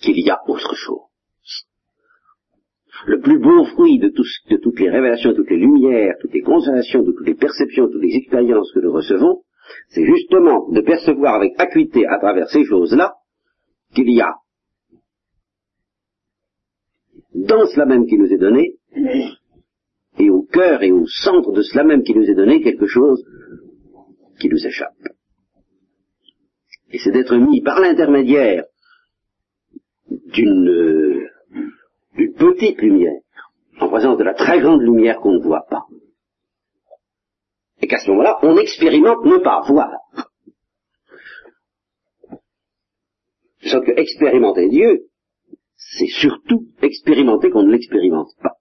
qu'il 0.00 0.18
y 0.18 0.30
a 0.30 0.40
autre 0.48 0.74
chose. 0.74 0.98
Le 3.06 3.20
plus 3.20 3.38
beau 3.38 3.64
fruit 3.66 4.00
de, 4.00 4.08
toutes 4.08 4.80
les 4.80 4.90
révélations, 4.90 5.30
de 5.30 5.36
toutes 5.36 5.50
les 5.50 5.58
lumières, 5.58 6.16
toutes 6.20 6.32
les 6.32 6.42
consolations, 6.42 7.02
de 7.02 7.12
toutes 7.12 7.26
les 7.26 7.34
perceptions, 7.34 7.86
de 7.86 7.92
toutes 7.92 8.02
les 8.02 8.16
expériences 8.16 8.72
que 8.72 8.80
nous 8.80 8.92
recevons, 8.92 9.42
c'est 9.90 10.04
justement 10.04 10.70
de 10.70 10.80
percevoir 10.80 11.34
avec 11.34 11.52
acuité 11.58 12.04
à 12.06 12.18
travers 12.18 12.48
ces 12.48 12.64
choses-là 12.64 13.14
qu'il 13.94 14.10
y 14.10 14.20
a 14.20 14.34
dans 17.34 17.66
cela 17.66 17.86
même 17.86 18.06
qui 18.06 18.16
nous 18.16 18.32
est 18.32 18.38
donné 18.38 18.74
et 20.18 20.30
au 20.30 20.42
cœur 20.42 20.82
et 20.82 20.92
au 20.92 21.06
centre 21.06 21.52
de 21.52 21.62
cela 21.62 21.84
même 21.84 22.02
qui 22.02 22.14
nous 22.14 22.24
est 22.24 22.34
donné 22.34 22.62
quelque 22.62 22.86
chose 22.86 23.24
qui 24.40 24.48
nous 24.48 24.66
échappe. 24.66 24.94
Et 26.90 26.98
c'est 26.98 27.10
d'être 27.10 27.36
mis 27.36 27.62
par 27.62 27.80
l'intermédiaire 27.80 28.64
d'une 30.08 31.28
petite 32.36 32.80
lumière, 32.80 33.20
en 33.80 33.88
présence 33.88 34.18
de 34.18 34.24
la 34.24 34.34
très 34.34 34.60
grande 34.60 34.82
lumière 34.82 35.18
qu'on 35.20 35.32
ne 35.32 35.42
voit 35.42 35.66
pas. 35.68 35.86
Et 37.80 37.86
qu'à 37.86 37.98
ce 37.98 38.08
moment-là, 38.10 38.38
on 38.42 38.56
expérimente 38.56 39.24
ne 39.24 39.38
pas 39.38 39.62
voir. 39.66 39.90
Sauf 43.62 43.84
que 43.84 43.92
expérimenter 43.98 44.68
Dieu, 44.68 45.06
c'est 45.76 46.06
surtout 46.06 46.68
expérimenter 46.82 47.50
qu'on 47.50 47.62
ne 47.62 47.72
l'expérimente 47.72 48.30
pas. 48.42 48.56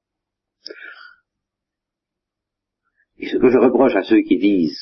Et 3.23 3.27
ce 3.27 3.37
que 3.37 3.49
je 3.49 3.57
reproche 3.57 3.95
à 3.95 4.03
ceux 4.03 4.19
qui 4.19 4.37
disent 4.37 4.81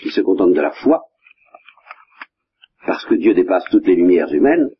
qu'ils 0.00 0.10
se 0.10 0.20
contentent 0.20 0.54
de 0.54 0.60
la 0.60 0.72
foi, 0.72 1.02
parce 2.84 3.04
que 3.04 3.14
Dieu 3.14 3.32
dépasse 3.32 3.62
toutes 3.70 3.86
les 3.86 3.94
lumières 3.94 4.32
humaines, 4.32 4.70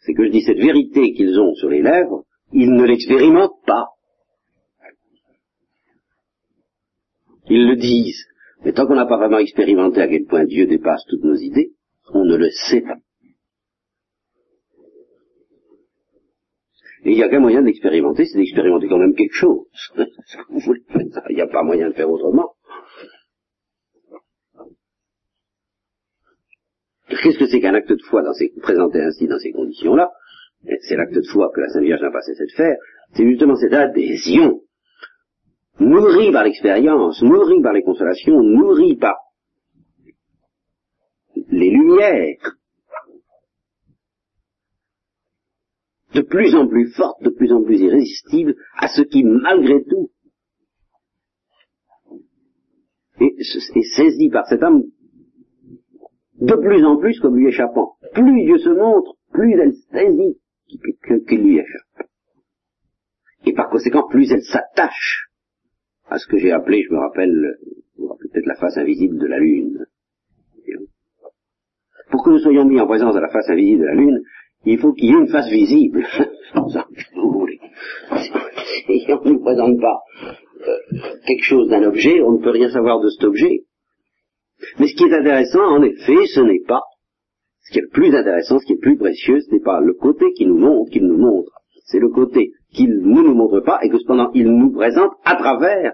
c'est 0.00 0.14
que 0.14 0.24
je 0.24 0.30
dis 0.30 0.42
cette 0.42 0.58
vérité 0.58 1.12
qu'ils 1.12 1.38
ont 1.38 1.54
sur 1.54 1.68
les 1.68 1.80
lèvres, 1.80 2.24
ils 2.52 2.72
ne 2.72 2.82
l'expérimentent 2.82 3.64
pas. 3.66 3.86
Ils 7.48 7.68
le 7.68 7.76
disent, 7.76 8.26
mais 8.64 8.72
tant 8.72 8.88
qu'on 8.88 8.96
n'a 8.96 9.06
pas 9.06 9.18
vraiment 9.18 9.38
expérimenté 9.38 10.00
à 10.00 10.08
quel 10.08 10.24
point 10.24 10.44
Dieu 10.44 10.66
dépasse 10.66 11.04
toutes 11.08 11.22
nos 11.22 11.36
idées, 11.36 11.70
on 12.14 12.24
ne 12.24 12.34
le 12.34 12.50
sait 12.50 12.80
pas. 12.80 12.96
Et 17.04 17.12
il 17.12 17.14
n'y 17.14 17.22
a 17.22 17.28
qu'un 17.28 17.38
moyen 17.38 17.62
d'expérimenter, 17.62 18.24
c'est 18.24 18.38
d'expérimenter 18.38 18.88
quand 18.88 18.98
même 18.98 19.14
quelque 19.14 19.34
chose. 19.34 19.68
il 19.96 21.36
n'y 21.36 21.40
a 21.40 21.46
pas 21.46 21.62
moyen 21.62 21.90
de 21.90 21.94
faire 21.94 22.10
autrement. 22.10 22.55
Qu'est-ce 27.08 27.38
que 27.38 27.46
c'est 27.46 27.60
qu'un 27.60 27.74
acte 27.74 27.92
de 27.92 28.02
foi 28.02 28.22
dans 28.22 28.32
ces, 28.32 28.52
présenté 28.60 29.00
ainsi 29.00 29.26
dans 29.26 29.38
ces 29.38 29.52
conditions-là? 29.52 30.10
C'est 30.82 30.96
l'acte 30.96 31.14
de 31.14 31.22
foi 31.22 31.50
que 31.54 31.60
la 31.60 31.68
Sainte 31.68 31.84
Vierge 31.84 32.02
n'a 32.02 32.10
pas 32.10 32.22
cessé 32.22 32.44
de 32.44 32.52
faire. 32.52 32.76
C'est 33.14 33.24
justement 33.24 33.54
cette 33.54 33.72
adhésion, 33.72 34.60
nourrie 35.78 36.32
par 36.32 36.44
l'expérience, 36.44 37.22
nourrie 37.22 37.62
par 37.62 37.72
les 37.72 37.82
consolations, 37.82 38.42
nourrie 38.42 38.96
par 38.96 39.16
les 41.50 41.70
lumières, 41.70 42.56
de 46.14 46.22
plus 46.22 46.54
en 46.54 46.66
plus 46.66 46.90
forte, 46.92 47.22
de 47.22 47.30
plus 47.30 47.52
en 47.52 47.62
plus 47.62 47.78
irrésistible 47.80 48.56
à 48.78 48.88
ce 48.88 49.02
qui, 49.02 49.22
malgré 49.22 49.84
tout, 49.84 50.10
est, 53.20 53.42
saisi 53.94 54.30
par 54.30 54.46
cette 54.46 54.62
âme 54.62 54.82
de 56.40 56.54
plus 56.54 56.84
en 56.84 56.96
plus 56.96 57.18
comme 57.20 57.36
lui 57.36 57.48
échappant. 57.48 57.96
Plus 58.14 58.44
Dieu 58.44 58.58
se 58.58 58.70
montre, 58.70 59.14
plus 59.32 59.52
elle 59.52 59.74
saisit 59.92 60.38
qu'il 61.28 61.42
lui 61.42 61.58
échappe. 61.58 62.08
Et 63.44 63.52
par 63.52 63.68
conséquent, 63.70 64.06
plus 64.08 64.30
elle 64.32 64.42
s'attache 64.42 65.28
à 66.08 66.18
ce 66.18 66.26
que 66.26 66.38
j'ai 66.38 66.52
appelé, 66.52 66.82
je 66.82 66.92
me 66.92 66.98
rappelle, 66.98 67.58
peut-être 67.96 68.46
la 68.46 68.56
face 68.56 68.76
invisible 68.76 69.18
de 69.18 69.26
la 69.26 69.38
Lune. 69.38 69.86
Pour 72.10 72.22
que 72.22 72.30
nous 72.30 72.38
soyons 72.38 72.64
mis 72.64 72.80
en 72.80 72.86
présence 72.86 73.14
de 73.14 73.20
la 73.20 73.28
face 73.28 73.48
invisible 73.50 73.80
de 73.80 73.86
la 73.86 73.94
Lune, 73.94 74.22
il 74.64 74.78
faut 74.78 74.92
qu'il 74.92 75.10
y 75.10 75.12
ait 75.12 75.20
une 75.20 75.28
face 75.28 75.48
visible. 75.50 76.04
Et 78.88 79.12
on 79.12 79.24
ne 79.24 79.30
nous 79.30 79.40
présente 79.40 79.80
pas 79.80 80.00
euh, 80.66 80.78
quelque 81.26 81.44
chose 81.44 81.68
d'un 81.68 81.82
objet, 81.82 82.20
on 82.22 82.32
ne 82.32 82.42
peut 82.42 82.50
rien 82.50 82.70
savoir 82.70 83.00
de 83.00 83.08
cet 83.08 83.24
objet. 83.24 83.64
Mais 84.78 84.88
ce 84.88 84.94
qui 84.94 85.04
est 85.04 85.12
intéressant, 85.12 85.62
en 85.62 85.82
effet, 85.82 86.26
ce 86.26 86.40
n'est 86.40 86.62
pas, 86.66 86.82
ce 87.64 87.72
qui 87.72 87.78
est 87.78 87.82
le 87.82 87.88
plus 87.88 88.14
intéressant, 88.14 88.58
ce 88.58 88.66
qui 88.66 88.72
est 88.72 88.76
le 88.76 88.80
plus 88.80 88.96
précieux, 88.96 89.40
ce 89.40 89.50
n'est 89.52 89.60
pas 89.60 89.80
le 89.80 89.94
côté 89.94 90.32
qui 90.32 90.46
nous 90.46 90.58
montre, 90.58 90.90
qu'il 90.90 91.06
nous 91.06 91.18
montre, 91.18 91.50
c'est 91.84 91.98
le 91.98 92.08
côté 92.08 92.52
qu'il 92.72 92.90
ne 92.90 93.22
nous 93.22 93.34
montre 93.34 93.60
pas 93.60 93.80
et 93.82 93.88
que 93.88 93.98
cependant 93.98 94.30
il 94.34 94.48
nous 94.50 94.72
présente 94.72 95.12
à 95.24 95.36
travers 95.36 95.92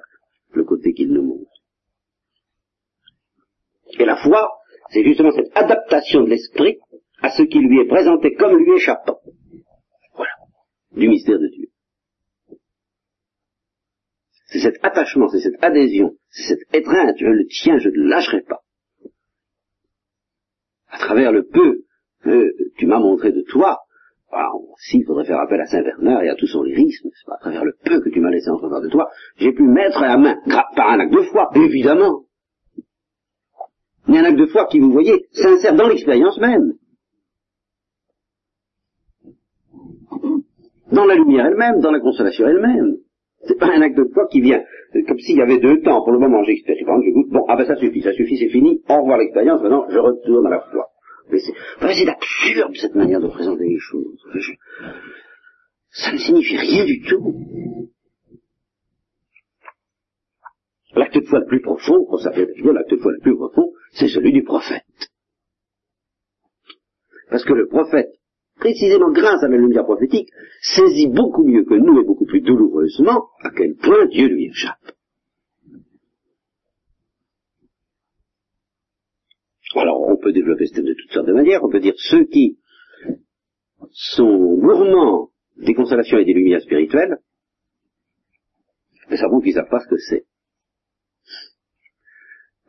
le 0.52 0.64
côté 0.64 0.92
qu'il 0.92 1.12
nous 1.12 1.23
montre. 1.23 1.50
Et 3.99 4.04
la 4.04 4.16
foi, 4.16 4.50
c'est 4.90 5.04
justement 5.04 5.33
cette 5.33 5.50
adaptation 5.54 6.23
de 6.23 6.31
l'esprit 6.31 6.78
à 7.21 7.31
ce 7.31 7.42
qui 7.42 7.59
lui 7.59 7.81
est 7.81 7.88
présenté 7.88 8.35
comme 8.35 8.57
lui 8.57 8.73
échappant. 8.76 9.19
Voilà, 10.14 10.33
du 10.92 11.09
mystère 11.09 11.38
de 11.38 11.49
Dieu. 11.49 11.69
C'est 14.47 14.61
cet 14.61 14.85
attachement, 14.85 15.28
c'est 15.28 15.40
cette 15.40 15.62
adhésion, 15.62 16.16
cette 16.32 16.74
étreinte, 16.74 17.16
je 17.18 17.26
le 17.26 17.46
tiens, 17.46 17.78
je 17.78 17.90
ne 17.90 18.08
lâcherai 18.08 18.40
pas. 18.42 18.60
À 20.88 20.98
travers 20.98 21.32
le 21.32 21.46
peu 21.46 21.84
que 22.22 22.52
tu 22.76 22.86
m'as 22.86 22.98
montré 22.98 23.32
de 23.32 23.42
toi, 23.42 23.78
s'il 24.78 25.00
il 25.00 25.06
faudrait 25.06 25.26
faire 25.26 25.40
appel 25.40 25.60
à 25.60 25.66
Saint 25.66 25.82
Bernard 25.82 26.22
et 26.22 26.30
à 26.30 26.34
tout 26.34 26.46
son 26.46 26.62
lyrisme, 26.62 27.10
pas, 27.26 27.34
à 27.34 27.38
travers 27.38 27.64
le 27.64 27.74
peu 27.84 28.00
que 28.00 28.08
tu 28.08 28.20
m'as 28.20 28.30
laissé 28.30 28.48
entrevoir 28.48 28.80
de 28.80 28.88
toi, 28.88 29.10
j'ai 29.36 29.52
pu 29.52 29.62
mettre 29.62 30.00
la 30.00 30.16
main, 30.16 30.36
par 30.74 30.90
un 30.90 31.00
acte 31.00 31.12
de 31.12 31.22
foi, 31.22 31.50
évidemment. 31.54 32.24
Mais 34.08 34.18
un 34.18 34.24
acte 34.24 34.38
de 34.38 34.46
foi 34.46 34.66
qui, 34.66 34.80
vous 34.80 34.90
voyez, 34.90 35.26
s'insère 35.32 35.74
dans 35.74 35.88
l'expérience 35.88 36.38
même. 36.38 36.72
Dans 40.90 41.04
la 41.04 41.14
lumière 41.14 41.46
elle-même, 41.46 41.80
dans 41.80 41.90
la 41.90 42.00
consolation 42.00 42.46
elle-même. 42.46 43.01
C'est 43.44 43.58
pas 43.58 43.66
un 43.75 43.82
acte 43.82 43.96
de 43.96 44.08
foi 44.12 44.26
qui 44.30 44.40
vient 44.40 44.62
comme 45.06 45.18
s'il 45.18 45.37
y 45.37 45.42
avait 45.42 45.58
deux 45.58 45.80
temps. 45.80 46.02
Pour 46.04 46.12
le 46.12 46.18
moment, 46.18 46.42
j'expérimente, 46.44 47.02
je 47.04 47.11
goûte. 47.11 47.30
Bon, 47.30 47.44
ah 47.49 47.56
ben 47.56 47.66
ça 47.66 47.76
suffit, 47.76 48.02
ça 48.02 48.12
suffit, 48.12 48.37
c'est 48.37 48.49
fini. 48.49 48.82
Au 48.88 49.00
revoir 49.00 49.18
l'expérience. 49.18 49.62
Maintenant, 49.62 49.87
je 49.88 49.99
retourne 49.99 50.46
à 50.46 50.50
la 50.50 50.61
foi. 50.61 50.88
Mais 51.30 51.38
c'est 51.38 52.08
absurde 52.08 52.76
cette 52.76 52.94
manière 52.94 53.20
de 53.20 53.28
présenter 53.28 53.64
les 53.64 53.78
choses. 53.78 54.22
ça 55.90 56.12
ne 56.12 56.18
signifie 56.18 56.56
rien 56.56 56.84
du 56.84 57.00
tout. 57.02 57.34
L'acte 60.95 61.17
de 61.17 61.25
foi 61.25 61.40
le 61.40 61.47
plus 61.47 61.62
profond, 61.62 62.04
pour 62.04 62.21
bien 62.21 62.73
l'acte 62.73 62.90
de 62.90 62.97
foi 62.97 63.12
le 63.12 63.21
plus 63.21 63.34
profond, 63.34 63.73
c'est 63.93 64.08
celui 64.08 64.32
du 64.32 64.43
prophète. 64.43 64.82
Parce 67.30 67.45
que 67.45 67.54
le 67.54 67.67
prophète 67.67 68.10
précisément 68.62 69.10
grâce 69.10 69.42
à 69.42 69.48
la 69.48 69.56
lumière 69.56 69.84
prophétique, 69.84 70.30
saisit 70.60 71.08
beaucoup 71.08 71.44
mieux 71.44 71.64
que 71.64 71.75
nous 71.75 72.00
et 72.00 72.04
beaucoup 72.04 72.26
plus 72.26 72.42
douloureusement 72.42 73.28
à 73.42 73.50
quel 73.50 73.75
point 73.75 74.06
Dieu 74.06 74.28
lui 74.28 74.46
échappe. 74.46 74.92
Alors, 79.75 80.02
on 80.02 80.16
peut 80.16 80.32
développer 80.32 80.66
ce 80.66 80.75
thème 80.75 80.84
de 80.84 80.94
toutes 80.94 81.10
sortes 81.10 81.26
de 81.26 81.32
manières. 81.32 81.64
On 81.64 81.70
peut 81.70 81.80
dire 81.80 81.94
ceux 81.96 82.25
qui 82.25 82.58
sont 83.90 84.54
gourmands 84.58 85.30
des 85.56 85.75
consolations 85.75 86.18
et 86.18 86.25
des 86.25 86.34
lumières 86.34 86.60
spirituelles, 86.60 87.16
mais 89.10 89.16
ça 89.16 89.26
qu'ils 89.42 89.54
ne 89.54 89.54
savent 89.54 89.70
pas 89.70 89.80
ce 89.80 89.88
que 89.88 89.98
c'est. 89.98 90.25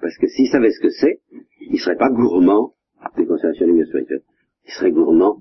Parce 0.01 0.17
que 0.17 0.27
s'ils 0.27 0.49
savaient 0.49 0.71
ce 0.71 0.82
que 0.82 0.89
c'est, 0.89 1.21
ils 1.62 1.73
ne 1.73 1.77
seraient 1.77 1.97
pas 1.97 2.10
gourmands 2.10 2.73
des 3.15 3.27
consolations 3.27 3.65
et 3.65 3.67
des 3.67 3.71
lumières 3.73 3.88
spirituelles. 3.88 4.23
Ils 4.65 4.71
seraient 4.71 4.91
gourmands 4.91 5.39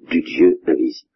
du 0.00 0.22
Dieu 0.22 0.60
invisible. 0.66 1.10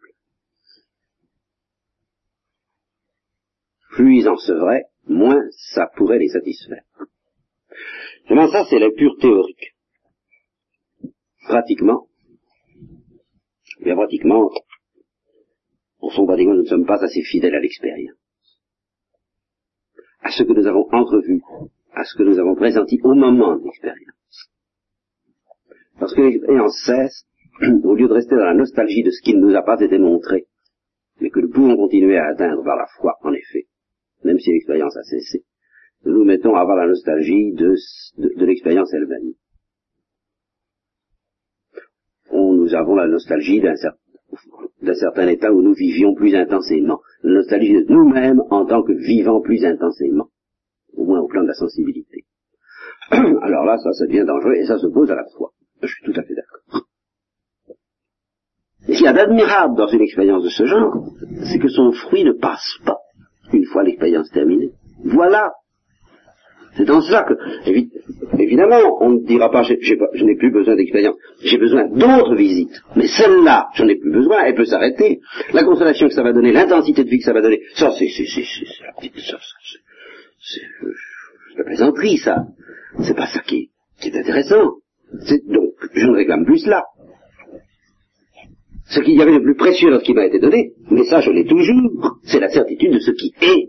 Plus 3.93 4.19
ils 4.19 4.29
en 4.29 4.37
sevraient, 4.37 4.85
moins 5.07 5.43
ça 5.73 5.90
pourrait 5.97 6.19
les 6.19 6.29
satisfaire. 6.29 6.85
Seulement 8.29 8.49
ça, 8.49 8.64
c'est 8.71 8.79
la 8.79 8.90
pure 8.90 9.16
théorique. 9.21 9.75
Pratiquement, 11.43 12.07
bien 13.83 13.97
pratiquement, 13.97 14.51
au 15.99 16.11
fond, 16.11 16.27
pratiquement, 16.27 16.55
nous 16.55 16.62
ne 16.62 16.69
sommes 16.69 16.87
pas 16.87 17.03
assez 17.03 17.23
fidèles 17.23 17.55
à 17.55 17.61
l'expérience. 17.61 18.16
À 20.21 20.31
ce 20.31 20.43
que 20.45 20.53
nous 20.53 20.66
avons 20.66 20.88
entrevu, 20.93 21.43
à 21.93 22.05
ce 22.05 22.16
que 22.16 22.23
nous 22.23 22.38
avons 22.38 22.55
présenté 22.55 22.99
au 23.03 23.14
moment 23.14 23.57
de 23.57 23.64
l'expérience. 23.64 24.51
Parce 25.99 26.14
que 26.14 26.23
l'expérience 26.23 26.77
cesse 26.87 27.27
au 27.85 27.95
lieu 27.95 28.09
de 28.09 28.13
rester 28.13 28.37
dans 28.37 28.45
la 28.45 28.55
nostalgie 28.55 29.03
de 29.03 29.11
ce 29.11 29.23
qui 29.23 29.35
ne 29.35 29.41
nous 29.41 29.57
a 29.57 29.63
pas 29.63 29.81
été 29.81 29.99
montré, 29.99 30.47
mais 31.21 31.31
que 31.31 31.41
nous 31.41 31.51
pouvons 31.51 31.77
continuer 31.77 32.19
à 32.19 32.27
atteindre 32.27 32.63
par 32.65 32.77
la 32.77 32.87
foi, 32.99 33.17
en 33.23 33.33
effet, 33.33 33.67
même 34.25 34.39
si 34.39 34.51
l'expérience 34.53 34.97
a 34.97 35.03
cessé, 35.03 35.45
nous 36.05 36.13
nous 36.13 36.25
mettons 36.25 36.55
à 36.55 36.61
avoir 36.61 36.77
la 36.77 36.87
nostalgie 36.87 37.53
de, 37.53 37.75
l'expérience 38.45 38.93
elle-même. 38.95 39.35
nous 42.71 42.77
avons 42.77 42.95
la 42.95 43.09
nostalgie 43.09 43.61
d'un 43.61 44.95
certain 44.95 45.29
état 45.29 45.53
où 45.53 45.61
nous 45.61 45.75
vivions 45.75 46.15
plus 46.15 46.35
intensément, 46.35 47.01
la 47.23 47.33
nostalgie 47.33 47.73
de 47.73 47.85
nous-mêmes 47.89 48.41
en 48.51 48.65
tant 48.65 48.83
que 48.83 48.93
vivants 48.93 49.41
plus 49.41 49.65
intensément, 49.65 50.29
au 50.93 51.05
moins 51.05 51.21
au 51.21 51.27
plan 51.27 51.43
de 51.43 51.49
la 51.49 51.55
sensibilité. 51.55 52.25
Alors 53.11 53.65
là, 53.65 53.77
ça, 53.79 53.93
ça 53.93 54.07
devient 54.07 54.25
dangereux 54.25 54.55
et 54.55 54.67
ça 54.67 54.79
se 54.79 54.87
pose 54.87 55.11
à 55.11 55.17
la 55.17 55.25
foi. 55.37 55.51
Je 55.83 55.89
suis 55.89 56.05
tout 56.05 56.21
à 56.21 56.23
fait 56.23 56.35
d'accord. 56.35 56.87
Ce 58.87 58.93
qu'il 58.93 59.03
y 59.03 59.09
a 59.09 59.12
d'admirable 59.12 59.77
dans 59.77 59.88
une 59.88 60.01
expérience 60.01 60.43
de 60.43 60.49
ce 60.49 60.64
genre, 60.64 61.05
c'est 61.45 61.59
que 61.59 61.69
son 61.69 61.93
fruit 61.93 62.25
ne 62.25 62.33
passe 62.33 62.79
pas 62.85 62.99
une 63.53 63.66
fois 63.66 63.83
l'expérience 63.83 64.31
terminée. 64.31 64.71
Voilà. 65.05 65.53
C'est 66.77 66.85
dans 66.85 67.01
cela 67.01 67.25
que, 67.25 67.35
évidemment, 68.38 68.79
on 69.01 69.11
ne 69.11 69.27
dira 69.27 69.51
pas, 69.51 69.62
je 69.62 70.25
n'ai 70.25 70.37
plus 70.37 70.53
besoin 70.53 70.77
d'expérience, 70.77 71.16
j'ai 71.43 71.59
besoin 71.59 71.88
d'autres 71.88 72.37
visites. 72.37 72.81
Mais 72.95 73.09
celle-là, 73.09 73.69
j'en 73.75 73.88
ai 73.88 73.97
plus 73.97 74.12
besoin, 74.12 74.45
elle 74.45 74.55
peut 74.55 74.64
s'arrêter. 74.64 75.21
La 75.53 75.64
consolation 75.64 76.07
que 76.07 76.14
ça 76.14 76.23
va 76.23 76.33
donner, 76.33 76.53
l'intensité 76.53 77.03
de 77.03 77.11
vie 77.11 77.19
que 77.19 77.25
ça 77.25 77.33
va 77.33 77.43
donner, 77.43 77.61
ça, 77.75 77.90
c'est, 77.99 78.05
la 78.05 78.93
petite, 78.93 79.14
c'est, 79.19 80.61
la 81.59 81.64
plaisanterie, 81.64 82.19
ça. 82.19 82.45
C'est 83.03 83.16
pas 83.16 83.27
ça 83.27 83.40
qui, 83.40 83.71
qui 84.01 84.09
est 84.09 84.16
intéressant. 84.16 84.77
donc, 85.49 85.75
je 85.93 86.07
ne 86.07 86.14
réclame 86.14 86.45
plus 86.45 86.59
cela 86.59 86.85
ce 88.90 89.00
qu'il 89.00 89.16
y 89.16 89.22
avait 89.22 89.38
de 89.38 89.42
plus 89.42 89.55
précieux 89.55 89.90
dans 89.90 90.00
ce 90.00 90.05
qui 90.05 90.14
m'a 90.14 90.26
été 90.26 90.40
donné, 90.40 90.72
mais 90.90 91.05
ça 91.05 91.20
je 91.20 91.31
l'ai 91.31 91.44
toujours, 91.44 92.18
c'est 92.24 92.40
la 92.40 92.48
certitude 92.48 92.92
de 92.92 92.98
ce 92.98 93.12
qui 93.12 93.33
est. 93.40 93.68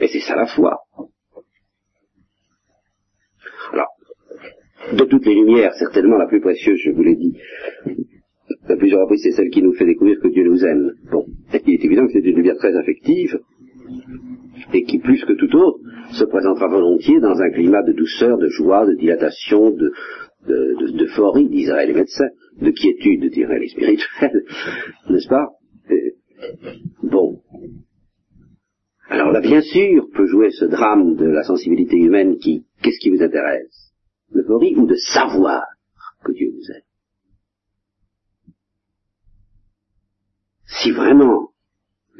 Et 0.00 0.06
c'est 0.06 0.20
ça 0.20 0.36
la 0.36 0.46
foi. 0.46 0.78
Alors, 3.72 3.88
de 4.92 5.04
toutes 5.04 5.26
les 5.26 5.34
lumières, 5.34 5.74
certainement 5.74 6.16
la 6.16 6.26
plus 6.26 6.40
précieuse, 6.40 6.78
je 6.84 6.92
vous 6.92 7.02
l'ai 7.02 7.16
dit, 7.16 7.36
à 8.68 8.76
plusieurs 8.76 9.00
reprises, 9.00 9.22
c'est 9.24 9.32
celle 9.32 9.50
qui 9.50 9.60
nous 9.60 9.74
fait 9.74 9.84
découvrir 9.84 10.20
que 10.20 10.28
Dieu 10.28 10.44
nous 10.44 10.64
aime. 10.64 10.92
Bon, 11.10 11.26
il 11.52 11.74
est 11.74 11.84
évident 11.84 12.06
que 12.06 12.12
c'est 12.12 12.20
une 12.20 12.36
lumière 12.36 12.56
très 12.56 12.76
affective, 12.76 13.40
et 14.72 14.84
qui, 14.84 14.98
plus 15.00 15.24
que 15.24 15.32
tout 15.32 15.52
autre, 15.56 15.80
se 16.12 16.24
présentera 16.24 16.68
volontiers 16.68 17.18
dans 17.20 17.40
un 17.40 17.50
climat 17.50 17.82
de 17.82 17.92
douceur, 17.92 18.38
de 18.38 18.48
joie, 18.48 18.86
de 18.86 18.94
dilatation, 18.94 19.70
de, 19.70 19.92
d'euphorie, 20.48 21.48
diraient 21.48 21.86
les 21.86 21.94
médecins, 21.94 22.28
de 22.60 22.70
quiétude, 22.70 23.30
diraient 23.30 23.60
les 23.60 23.68
spirituels, 23.68 24.44
n'est-ce 25.10 25.28
pas? 25.28 25.48
Bon. 27.02 27.40
Alors 29.08 29.32
là, 29.32 29.40
bien 29.40 29.62
sûr, 29.62 30.08
peut 30.14 30.26
jouer 30.26 30.50
ce 30.50 30.66
drame 30.66 31.16
de 31.16 31.26
la 31.26 31.42
sensibilité 31.42 31.96
humaine 31.96 32.36
qui, 32.38 32.66
qu'est-ce 32.82 32.98
qui 33.00 33.10
vous 33.10 33.22
intéresse? 33.22 33.92
L'euphorie 34.32 34.74
ou 34.76 34.86
de 34.86 34.96
savoir 34.96 35.64
que 36.24 36.32
Dieu 36.32 36.50
vous 36.50 36.72
aime? 36.72 36.82
Si 40.66 40.90
vraiment 40.92 41.48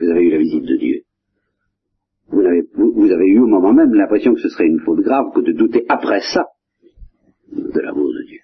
vous 0.01 0.09
avez 0.09 0.23
eu 0.23 0.31
la 0.31 0.39
visite 0.39 0.65
de 0.65 0.77
Dieu, 0.77 1.03
vous 2.29 2.41
avez, 2.41 2.63
vous 2.75 3.11
avez 3.11 3.27
eu 3.27 3.41
au 3.41 3.47
moment 3.47 3.73
même 3.73 3.93
l'impression 3.95 4.35
que 4.35 4.41
ce 4.41 4.49
serait 4.49 4.67
une 4.67 4.81
faute 4.81 5.01
grave 5.01 5.33
que 5.35 5.41
de 5.41 5.53
douter 5.53 5.85
après 5.89 6.21
ça 6.21 6.48
de 7.79 7.83
l'amour 7.87 8.13
de 8.13 8.23
Dieu. 8.27 8.41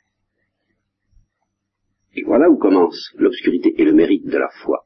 Et 2.16 2.22
voilà 2.22 2.48
où 2.48 2.56
commence 2.56 3.12
l'obscurité 3.16 3.74
et 3.76 3.84
le 3.84 3.92
mérite 3.92 4.26
de 4.26 4.38
la 4.38 4.48
foi. 4.62 4.84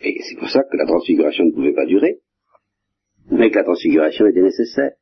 Et 0.00 0.16
c'est 0.22 0.38
pour 0.38 0.48
ça 0.48 0.62
que 0.62 0.76
la 0.76 0.86
transfiguration 0.86 1.44
ne 1.44 1.52
pouvait 1.52 1.72
pas 1.72 1.86
durer, 1.86 2.20
mais 3.30 3.50
que 3.50 3.56
la 3.56 3.64
transfiguration 3.64 4.26
était 4.26 4.42
nécessaire. 4.42 4.92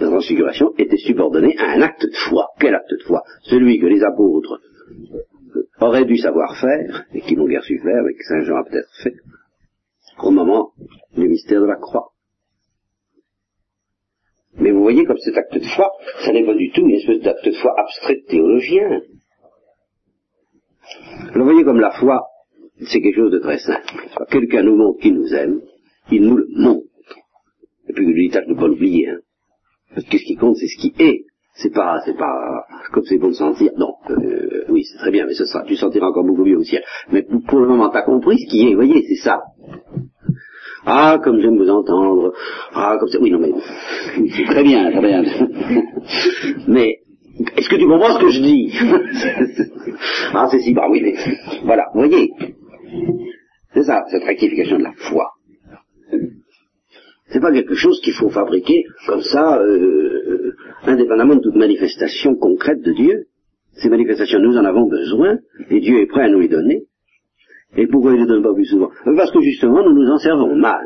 La 0.00 0.08
transfiguration 0.08 0.74
était 0.76 0.96
subordonnée 0.96 1.56
à 1.56 1.70
un 1.76 1.82
acte 1.82 2.04
de 2.04 2.16
foi. 2.28 2.48
Quel 2.58 2.74
acte 2.74 2.90
de 2.90 3.04
foi? 3.04 3.22
Celui 3.44 3.78
que 3.78 3.86
les 3.86 4.02
apôtres 4.02 4.60
auraient 5.80 6.04
dû 6.04 6.16
savoir 6.18 6.58
faire, 6.60 7.06
et 7.14 7.20
qui 7.20 7.36
n'ont 7.36 7.46
guère 7.46 7.62
su 7.62 7.78
faire, 7.78 8.02
mais 8.02 8.14
que 8.14 8.24
Saint 8.24 8.42
Jean 8.42 8.56
a 8.56 8.64
peut-être 8.64 8.90
fait, 9.02 9.14
au 10.18 10.30
moment 10.30 10.72
du 11.16 11.28
mystère 11.28 11.60
de 11.60 11.66
la 11.66 11.76
croix. 11.76 12.03
Vous 14.84 14.90
voyez 14.90 15.06
comme 15.06 15.16
cet 15.16 15.38
acte 15.38 15.54
de 15.54 15.64
foi, 15.64 15.92
ça 16.26 16.30
n'est 16.30 16.44
pas 16.44 16.52
du 16.52 16.70
tout 16.70 16.82
une 16.82 16.90
espèce 16.90 17.22
d'acte 17.22 17.42
de 17.42 17.52
foi 17.52 17.72
abstrait 17.74 18.20
théologien. 18.28 19.00
Alors 21.30 21.38
vous 21.38 21.44
voyez 21.44 21.64
comme 21.64 21.80
la 21.80 21.92
foi, 21.92 22.26
c'est 22.80 23.00
quelque 23.00 23.16
chose 23.16 23.32
de 23.32 23.38
très 23.38 23.56
simple. 23.60 23.80
Quelqu'un 24.30 24.62
nous 24.62 24.76
montre 24.76 25.00
qu'il 25.00 25.14
nous 25.14 25.32
aime, 25.32 25.62
il 26.12 26.20
nous 26.20 26.36
le 26.36 26.48
montre. 26.54 26.84
Et 27.88 27.94
puis 27.94 28.26
il 28.26 28.30
tâche 28.30 28.46
de 28.46 28.52
pas 28.52 28.66
l'oublier. 28.66 29.08
Hein. 29.08 29.20
Parce 29.94 30.06
que 30.06 30.18
ce 30.18 30.24
qui 30.24 30.36
compte, 30.36 30.56
c'est 30.56 30.66
ce 30.66 30.76
qui 30.78 30.92
est. 30.98 31.24
C'est 31.54 31.72
pas, 31.72 32.02
c'est 32.04 32.18
pas, 32.18 32.66
comme 32.92 33.04
c'est 33.04 33.16
bon 33.16 33.28
de 33.28 33.32
sentir. 33.32 33.70
Non, 33.78 33.94
euh, 34.10 34.66
oui, 34.68 34.84
c'est 34.84 34.98
très 34.98 35.12
bien, 35.12 35.24
mais 35.24 35.32
ce 35.32 35.46
sera, 35.46 35.64
tu 35.64 35.76
sentiras 35.76 36.08
encore 36.08 36.24
beaucoup 36.24 36.44
mieux 36.44 36.58
au 36.58 36.62
ciel. 36.62 36.84
Mais 37.10 37.22
pour, 37.22 37.58
le 37.58 37.68
moment, 37.68 37.88
tu 37.88 37.96
as 37.96 38.02
compris 38.02 38.36
ce 38.38 38.50
qui 38.50 38.66
est. 38.66 38.74
Vous 38.74 38.82
voyez, 38.84 39.02
c'est 39.08 39.24
ça. 39.24 39.40
Ah, 40.86 41.18
comme 41.22 41.40
j'aime 41.40 41.56
vous 41.56 41.70
entendre. 41.70 42.32
Ah, 42.74 42.96
comme 42.98 43.08
ça. 43.08 43.18
Oui, 43.20 43.30
non, 43.30 43.38
mais 43.38 43.52
très 44.46 44.62
bien, 44.62 44.90
très 44.90 45.00
bien. 45.00 45.22
mais 46.68 47.00
est-ce 47.56 47.68
que 47.68 47.76
tu 47.76 47.86
comprends 47.86 48.18
ce 48.18 48.20
que 48.20 48.30
je 48.30 48.40
dis? 48.40 48.72
Ah, 50.34 50.48
c'est 50.50 50.58
si, 50.58 50.74
bah 50.74 50.86
oui, 50.90 51.00
mais 51.02 51.14
voilà, 51.64 51.84
vous 51.94 52.00
voyez. 52.00 52.32
C'est 53.72 53.84
ça, 53.84 54.02
cette 54.10 54.24
rectification 54.24 54.78
de 54.78 54.82
la 54.82 54.92
foi. 54.92 55.30
C'est 57.28 57.40
pas 57.40 57.52
quelque 57.52 57.74
chose 57.74 58.00
qu'il 58.00 58.12
faut 58.12 58.30
fabriquer 58.30 58.84
comme 59.06 59.22
ça, 59.22 59.58
euh, 59.58 60.54
indépendamment 60.84 61.36
de 61.36 61.40
toute 61.40 61.54
manifestation 61.54 62.34
concrète 62.34 62.82
de 62.82 62.92
Dieu. 62.92 63.26
Ces 63.74 63.88
manifestations, 63.88 64.38
nous 64.40 64.56
en 64.56 64.64
avons 64.64 64.88
besoin, 64.88 65.38
et 65.70 65.80
Dieu 65.80 66.00
est 66.00 66.06
prêt 66.06 66.22
à 66.22 66.28
nous 66.28 66.40
les 66.40 66.48
donner. 66.48 66.84
Et 67.76 67.86
pourquoi 67.86 68.12
il 68.12 68.16
ne 68.16 68.22
les 68.22 68.28
donne 68.28 68.42
pas 68.42 68.54
plus 68.54 68.66
souvent? 68.66 68.90
Parce 69.16 69.30
que 69.30 69.40
justement, 69.40 69.82
nous 69.82 69.94
nous 69.94 70.10
en 70.10 70.18
servons 70.18 70.54
mal. 70.56 70.84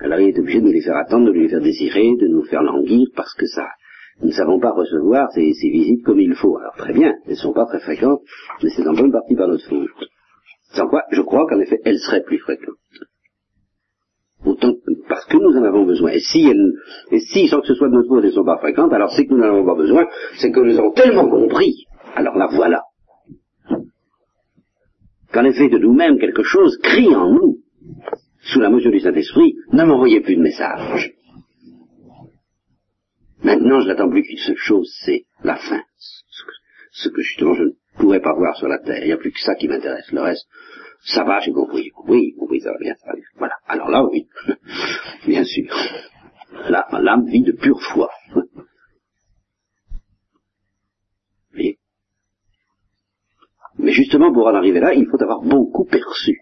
Alors 0.00 0.18
il 0.18 0.28
est 0.28 0.38
obligé 0.38 0.60
de 0.60 0.70
les 0.70 0.80
faire 0.80 0.96
attendre, 0.96 1.26
de 1.26 1.32
nous 1.32 1.42
les 1.42 1.48
faire 1.48 1.60
désirer, 1.60 2.16
de 2.18 2.26
nous 2.26 2.42
faire 2.44 2.62
languir, 2.62 3.06
parce 3.14 3.34
que 3.34 3.46
ça, 3.46 3.66
nous 4.20 4.28
ne 4.28 4.32
savons 4.32 4.58
pas 4.58 4.72
recevoir 4.72 5.30
ces, 5.32 5.52
ces 5.52 5.68
visites 5.70 6.04
comme 6.04 6.20
il 6.20 6.34
faut. 6.34 6.56
Alors 6.58 6.74
très 6.76 6.92
bien, 6.92 7.12
elles 7.26 7.32
ne 7.32 7.36
sont 7.36 7.52
pas 7.52 7.66
très 7.66 7.80
fréquentes, 7.80 8.20
mais 8.62 8.70
c'est 8.70 8.86
en 8.86 8.94
bonne 8.94 9.12
partie 9.12 9.36
par 9.36 9.48
notre 9.48 9.68
faute. 9.68 10.08
Sans 10.72 10.86
quoi, 10.88 11.02
je 11.10 11.20
crois 11.20 11.46
qu'en 11.48 11.60
effet, 11.60 11.78
elles 11.84 11.98
seraient 11.98 12.22
plus 12.22 12.38
fréquentes. 12.38 12.76
Autant 14.44 14.72
parce 15.08 15.26
que 15.26 15.36
nous 15.36 15.56
en 15.58 15.64
avons 15.64 15.84
besoin. 15.84 16.12
Et 16.12 16.20
si, 16.20 16.48
elles, 16.48 16.72
et 17.10 17.20
si 17.20 17.48
sans 17.48 17.60
que 17.60 17.66
ce 17.66 17.74
soit 17.74 17.88
de 17.88 17.94
notre 17.94 18.08
faute, 18.08 18.22
elles 18.22 18.30
ne 18.30 18.34
sont 18.34 18.44
pas 18.44 18.58
fréquentes, 18.58 18.92
alors 18.92 19.10
c'est 19.10 19.26
que 19.26 19.34
nous 19.34 19.38
n'en 19.38 19.48
avons 19.48 19.66
pas 19.66 19.74
besoin, 19.74 20.06
c'est 20.40 20.50
que 20.50 20.60
nous 20.60 20.78
avons 20.78 20.92
tellement 20.92 21.28
compris. 21.28 21.84
Alors 22.14 22.36
la 22.36 22.46
voilà. 22.46 22.82
Qu'en 25.32 25.44
effet, 25.44 25.68
de 25.68 25.78
nous-mêmes, 25.78 26.18
quelque 26.18 26.42
chose 26.42 26.78
crie 26.82 27.14
en 27.14 27.30
nous, 27.30 27.58
sous 28.42 28.60
la 28.60 28.70
mesure 28.70 28.90
du 28.90 29.00
Saint-Esprit, 29.00 29.54
ne 29.72 29.84
m'envoyez 29.84 30.20
plus 30.20 30.36
de 30.36 30.42
message. 30.42 31.12
Maintenant, 33.42 33.80
je 33.80 33.86
n'attends 33.86 34.10
plus 34.10 34.22
qu'une 34.22 34.38
seule 34.38 34.56
chose, 34.56 34.92
c'est 35.04 35.24
la 35.42 35.56
fin. 35.56 35.82
Ce 36.92 37.08
que, 37.08 37.22
justement 37.22 37.54
je 37.54 37.64
ne 37.64 37.70
pourrais 37.98 38.20
pas 38.20 38.34
voir 38.34 38.56
sur 38.56 38.68
la 38.68 38.78
terre. 38.78 39.02
Il 39.02 39.06
n'y 39.06 39.12
a 39.12 39.16
plus 39.16 39.30
que 39.30 39.40
ça 39.40 39.54
qui 39.54 39.68
m'intéresse. 39.68 40.10
Le 40.12 40.20
reste, 40.20 40.46
ça 41.04 41.24
va, 41.24 41.40
j'ai 41.40 41.52
compris, 41.52 41.90
compris, 41.90 42.34
compris, 42.34 42.60
ça 42.60 42.72
va 42.72 42.78
bien, 42.78 42.94
ça 42.94 43.06
va 43.06 43.14
bien. 43.14 43.24
Voilà. 43.36 43.54
Alors 43.66 43.88
là, 43.88 44.04
oui, 44.04 44.26
bien 45.26 45.44
sûr. 45.44 45.66
Là, 46.68 46.86
l'âme 47.00 47.26
vit 47.26 47.42
de 47.42 47.52
pure 47.52 47.80
foi. 47.80 48.10
Justement, 53.90 54.32
pour 54.32 54.46
en 54.46 54.54
arriver 54.54 54.80
là, 54.80 54.94
il 54.94 55.06
faut 55.06 55.22
avoir 55.22 55.42
beaucoup 55.42 55.84
perçu. 55.84 56.40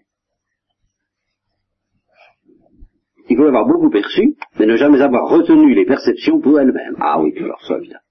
Il 3.29 3.37
faut 3.37 3.45
avoir 3.45 3.67
beaucoup 3.67 3.89
perçu, 3.89 4.35
mais 4.57 4.65
ne 4.65 4.75
jamais 4.75 5.01
avoir 5.01 5.29
retenu 5.29 5.73
les 5.75 5.85
perceptions 5.85 6.39
pour 6.41 6.59
elles-mêmes. 6.59 6.95
Ah 6.99 7.21
oui, 7.21 7.31
alors 7.37 7.63
ça, 7.65 7.77
évidemment. 7.77 8.01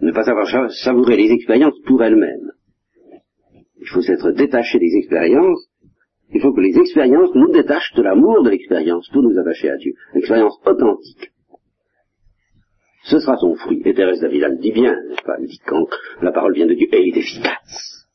Ne 0.00 0.12
pas 0.12 0.24
savoir 0.24 0.46
savourer 0.70 1.16
les 1.16 1.32
expériences 1.32 1.78
pour 1.86 2.02
elles-mêmes. 2.02 2.52
Il 3.80 3.88
faut 3.88 4.02
s'être 4.02 4.30
détaché 4.32 4.78
des 4.78 4.96
expériences. 4.96 5.68
Il 6.32 6.40
faut 6.40 6.52
que 6.52 6.60
les 6.60 6.78
expériences 6.78 7.34
nous 7.34 7.52
détachent 7.52 7.94
de 7.94 8.02
l'amour 8.02 8.42
de 8.42 8.50
l'expérience 8.50 9.08
pour 9.10 9.22
nous 9.22 9.38
attacher 9.38 9.70
à 9.70 9.76
Dieu. 9.76 9.92
L'expérience 10.14 10.58
authentique. 10.66 11.30
Ce 13.08 13.18
sera 13.20 13.36
son 13.36 13.54
fruit. 13.54 13.80
Et 13.84 13.94
Thérèse 13.94 14.20
d'Avila 14.20 14.48
le 14.48 14.58
dit 14.58 14.72
bien, 14.72 14.96
pas? 15.24 15.36
Elle 15.38 15.46
dit 15.46 15.60
quand 15.64 15.86
la 16.22 16.32
parole 16.32 16.54
vient 16.54 16.66
de 16.66 16.74
Dieu, 16.74 16.88
elle 16.90 17.06
est 17.06 17.16
efficace. 17.16 18.08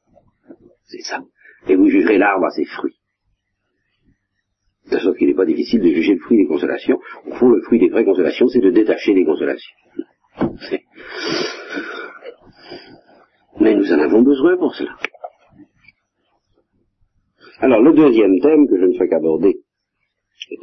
C'est 0.83 1.01
ça. 1.01 1.21
Et 1.67 1.75
vous 1.75 1.87
jugerez 1.87 2.17
l'arbre 2.17 2.45
à 2.45 2.49
ses 2.49 2.65
fruits. 2.65 2.97
De 4.91 4.97
sorte 4.97 5.17
qu'il 5.17 5.27
n'est 5.29 5.35
pas 5.35 5.45
difficile 5.45 5.79
de 5.81 5.87
juger 5.87 6.15
le 6.15 6.19
fruit 6.19 6.37
des 6.37 6.47
consolations. 6.47 6.99
Au 7.25 7.35
fond, 7.35 7.47
le 7.47 7.61
fruit 7.61 7.79
des 7.79 7.87
vraies 7.87 8.03
consolations, 8.03 8.49
c'est 8.49 8.59
de 8.59 8.71
détacher 8.71 9.13
les 9.13 9.23
consolations. 9.23 9.75
Mais 13.61 13.75
nous 13.75 13.93
en 13.93 13.99
avons 13.99 14.23
besoin 14.23 14.57
pour 14.57 14.75
cela. 14.75 14.97
Alors, 17.59 17.81
le 17.81 17.93
deuxième 17.93 18.39
thème 18.41 18.67
que 18.67 18.77
je 18.77 18.85
ne 18.85 18.97
fais 18.97 19.07
qu'aborder 19.07 19.61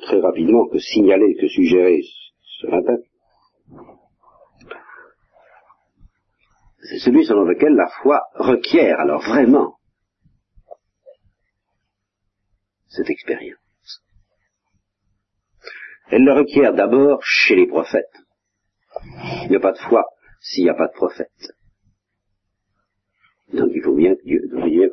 très 0.03 0.21
rapidement, 0.21 0.67
que 0.69 0.79
signaler, 0.79 1.35
que 1.41 1.49
suggérer 1.49 2.03
ce 2.61 2.67
matin, 2.67 2.97
c'est 6.89 6.99
celui 6.99 7.25
selon 7.27 7.45
lequel 7.45 7.75
la 7.75 7.89
foi 8.03 8.23
requiert 8.35 8.99
alors 9.01 9.21
vraiment 9.21 9.77
cette 12.89 13.11
expérience. 13.11 13.59
Elle 16.11 16.25
le 16.25 16.33
requiert 16.33 16.73
d'abord 16.73 17.21
chez 17.23 17.57
les 17.57 17.67
prophètes. 17.67 18.05
Il 19.45 19.51
n'y 19.51 19.57
a 19.57 19.61
pas 19.61 19.73
de 19.73 19.79
foi 19.79 20.05
s'il 20.41 20.65
n'y 20.65 20.71
a 20.71 20.75
pas 20.75 20.87
de 20.87 20.95
prophète. 20.95 21.53
Donc 23.53 23.71
il 23.75 23.83
faut 23.83 23.95
bien 23.95 24.15
que 24.15 24.23
Dieu, 24.25 24.41
donc 24.51 24.71
Dieu 24.71 24.91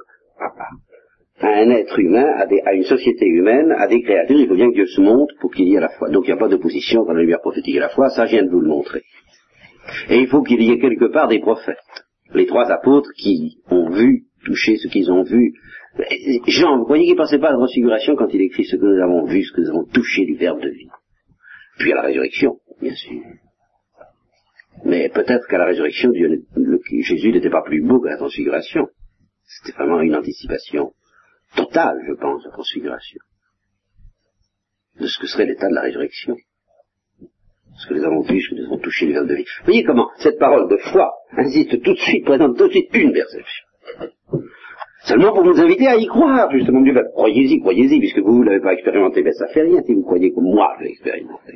à 1.39 1.47
un 1.47 1.69
être 1.69 1.99
humain, 1.99 2.25
à, 2.65 2.73
une 2.73 2.83
société 2.83 3.25
humaine, 3.25 3.73
à 3.77 3.87
des 3.87 4.01
créatures, 4.01 4.39
il 4.39 4.47
faut 4.47 4.55
bien 4.55 4.69
que 4.69 4.75
Dieu 4.75 4.87
se 4.87 5.01
montre 5.01 5.33
pour 5.39 5.51
qu'il 5.51 5.67
y 5.67 5.75
ait 5.75 5.79
la 5.79 5.89
foi. 5.89 6.09
Donc 6.09 6.25
il 6.25 6.27
n'y 6.27 6.33
a 6.33 6.37
pas 6.37 6.47
d'opposition 6.47 7.01
entre 7.01 7.13
la 7.13 7.21
lumière 7.21 7.41
prophétique 7.41 7.75
et 7.75 7.79
la 7.79 7.89
foi, 7.89 8.09
ça 8.09 8.25
je 8.25 8.31
viens 8.31 8.43
de 8.43 8.49
vous 8.49 8.61
le 8.61 8.69
montrer. 8.69 9.03
Et 10.09 10.19
il 10.19 10.27
faut 10.27 10.41
qu'il 10.41 10.61
y 10.61 10.71
ait 10.71 10.79
quelque 10.79 11.11
part 11.11 11.27
des 11.27 11.39
prophètes. 11.39 11.77
Les 12.33 12.45
trois 12.45 12.69
apôtres 12.71 13.11
qui 13.17 13.59
ont 13.69 13.89
vu, 13.89 14.25
touché 14.43 14.77
ce 14.77 14.87
qu'ils 14.87 15.11
ont 15.11 15.23
vu. 15.23 15.53
Jean, 16.47 16.77
vous 16.77 16.85
croyez 16.85 17.05
qu'il 17.05 17.13
ne 17.13 17.17
pensait 17.17 17.39
pas 17.39 17.49
à 17.49 17.51
la 17.51 17.57
transfiguration 17.57 18.15
quand 18.15 18.27
il 18.33 18.41
écrit 18.41 18.65
ce 18.65 18.75
que 18.75 18.85
nous 18.85 19.01
avons 19.01 19.25
vu, 19.25 19.43
ce 19.43 19.53
que 19.53 19.61
nous 19.61 19.69
avons 19.69 19.85
touché 19.85 20.25
du 20.25 20.35
Verbe 20.35 20.61
de 20.61 20.69
vie? 20.69 20.89
Puis 21.77 21.91
à 21.91 21.95
la 21.95 22.01
résurrection, 22.03 22.59
bien 22.81 22.95
sûr. 22.95 23.21
Mais 24.83 25.09
peut-être 25.09 25.47
qu'à 25.47 25.57
la 25.57 25.65
résurrection, 25.65 26.11
Jésus 26.13 27.31
n'était 27.31 27.49
pas 27.49 27.63
plus 27.63 27.81
beau 27.81 27.99
que 27.99 28.09
la 28.09 28.17
transfiguration. 28.17 28.87
C'était 29.45 29.77
vraiment 29.77 30.01
une 30.01 30.15
anticipation 30.15 30.93
totale, 31.55 31.97
je 32.07 32.13
pense, 32.13 32.43
de 32.43 32.49
la 32.49 32.53
transfiguration. 32.53 33.19
De 34.99 35.07
ce 35.07 35.19
que 35.19 35.27
serait 35.27 35.45
l'état 35.45 35.69
de 35.69 35.75
la 35.75 35.81
résurrection. 35.81 36.35
Ce 37.77 37.87
que 37.87 37.93
nous 37.95 38.05
avons 38.05 38.21
vu, 38.21 38.41
ce 38.41 38.49
que 38.49 38.55
nous 38.61 38.67
avons 38.67 38.77
touché 38.77 39.07
le 39.07 39.13
verbe 39.13 39.27
de 39.27 39.35
vie. 39.35 39.45
Vous 39.59 39.65
voyez 39.65 39.83
comment 39.83 40.09
cette 40.17 40.39
parole 40.39 40.69
de 40.69 40.77
foi 40.77 41.11
insiste 41.37 41.81
tout 41.81 41.93
de 41.93 41.99
suite, 41.99 42.25
présente 42.25 42.57
tout 42.57 42.67
de 42.67 42.71
suite 42.71 42.89
une 42.93 43.11
perception. 43.11 43.65
Seulement 45.03 45.33
pour 45.33 45.43
nous 45.43 45.59
inviter 45.59 45.87
à 45.87 45.97
y 45.97 46.07
croire, 46.07 46.49
justement, 46.51 46.81
du 46.81 46.91
verbe. 46.91 47.07
Croyez-y, 47.13 47.59
croyez-y, 47.59 47.99
puisque 47.99 48.19
vous 48.19 48.39
ne 48.39 48.45
l'avez 48.45 48.61
pas 48.61 48.73
expérimenté, 48.73 49.21
mais 49.21 49.33
ça 49.33 49.47
fait 49.47 49.61
rien 49.61 49.81
si 49.83 49.93
vous 49.93 50.03
croyez 50.03 50.31
que 50.31 50.39
moi 50.39 50.73
je 50.79 50.85
l'ai 50.85 50.91
expérimenté. 50.91 51.53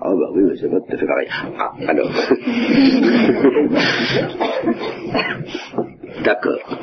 Ah 0.00 0.12
bah 0.14 0.30
oui, 0.34 0.42
mais 0.44 0.56
c'est 0.56 0.70
pas 0.70 0.80
tout 0.80 0.92
à 0.92 0.96
fait 0.96 1.06
pareil. 1.06 1.28
Ah, 1.58 1.72
alors. 1.88 2.08
D'accord. 6.24 6.78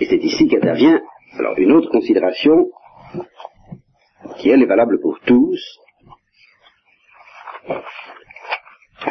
Et 0.00 0.04
c'est 0.04 0.22
ici 0.22 0.46
qu'intervient, 0.48 1.00
alors, 1.38 1.58
une 1.58 1.72
autre 1.72 1.90
considération 1.90 2.70
qui 4.38 4.50
elle 4.50 4.62
est 4.62 4.66
valable 4.66 5.00
pour 5.00 5.18
tous, 5.26 5.78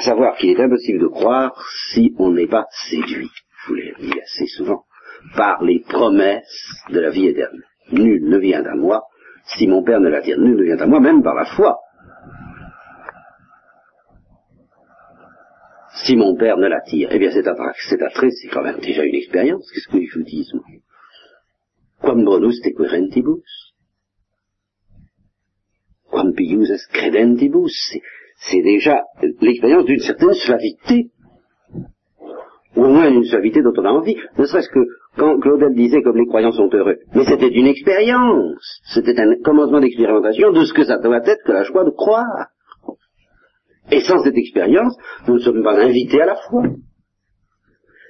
savoir 0.03 0.35
qu'il 0.37 0.51
est 0.51 0.61
impossible 0.61 0.99
de 0.99 1.07
croire 1.07 1.53
si 1.93 2.13
on 2.17 2.31
n'est 2.31 2.47
pas 2.47 2.65
séduit, 2.89 3.31
je 3.63 3.67
vous 3.67 3.75
l'ai 3.75 3.93
dit 3.99 4.19
assez 4.19 4.47
souvent, 4.47 4.83
par 5.35 5.63
les 5.63 5.79
promesses 5.79 6.83
de 6.89 6.99
la 6.99 7.09
vie 7.09 7.27
éternelle. 7.27 7.63
Nul 7.91 8.27
ne 8.29 8.37
vient 8.37 8.65
à 8.65 8.75
moi 8.75 9.03
si 9.45 9.67
mon 9.67 9.83
Père 9.83 9.99
ne 9.99 10.09
l'attire. 10.09 10.39
Nul 10.39 10.55
ne 10.55 10.63
vient 10.63 10.79
à 10.79 10.85
moi, 10.85 10.99
même 10.99 11.21
par 11.21 11.35
la 11.35 11.45
foi. 11.45 11.79
Si 16.05 16.15
mon 16.15 16.35
Père 16.35 16.57
ne 16.57 16.67
l'attire, 16.67 17.09
eh 17.11 17.19
bien 17.19 17.31
cet 17.31 17.47
attrait, 17.47 18.29
c'est 18.31 18.47
quand 18.47 18.63
même 18.63 18.79
déjà 18.79 19.03
une 19.03 19.15
expérience. 19.15 19.69
Qu'est-ce 19.71 19.87
que 19.87 20.03
je 20.03 20.19
vous 20.19 20.25
dis 20.25 20.49
Quam 22.01 22.23
bonus 22.23 22.59
te 22.61 22.69
querentibus? 22.69 23.73
Quam 26.09 26.33
pius 26.33 26.87
credentibus? 26.91 27.97
C'est 28.49 28.61
déjà 28.61 29.01
l'expérience 29.41 29.85
d'une 29.85 29.99
certaine 29.99 30.33
suavité 30.33 31.11
ou 32.75 32.83
au 32.83 32.89
moins 32.89 33.09
une 33.09 33.23
suavité 33.23 33.61
dont 33.61 33.73
on 33.77 33.85
a 33.85 33.91
envie, 33.91 34.15
ne 34.37 34.45
serait-ce 34.45 34.69
que 34.69 34.79
quand 35.17 35.39
Claudel 35.39 35.75
disait 35.75 36.01
comme 36.01 36.17
les 36.17 36.25
croyants 36.25 36.51
sont 36.51 36.69
heureux. 36.73 36.97
Mais 37.13 37.23
c'était 37.23 37.49
une 37.49 37.67
expérience, 37.67 38.81
c'était 38.93 39.19
un 39.19 39.35
commencement 39.43 39.79
d'expérimentation 39.79 40.51
de 40.51 40.63
ce 40.65 40.73
que 40.73 40.83
ça 40.83 40.97
doit 40.97 41.21
être 41.23 41.43
que 41.45 41.51
la 41.51 41.63
joie 41.63 41.83
de 41.83 41.91
croire. 41.91 42.47
Et 43.91 43.99
sans 44.01 44.23
cette 44.23 44.37
expérience, 44.37 44.95
nous 45.27 45.35
ne 45.35 45.39
sommes 45.39 45.63
pas 45.63 45.77
invités 45.79 46.21
à 46.21 46.25
la 46.25 46.35
foi. 46.35 46.63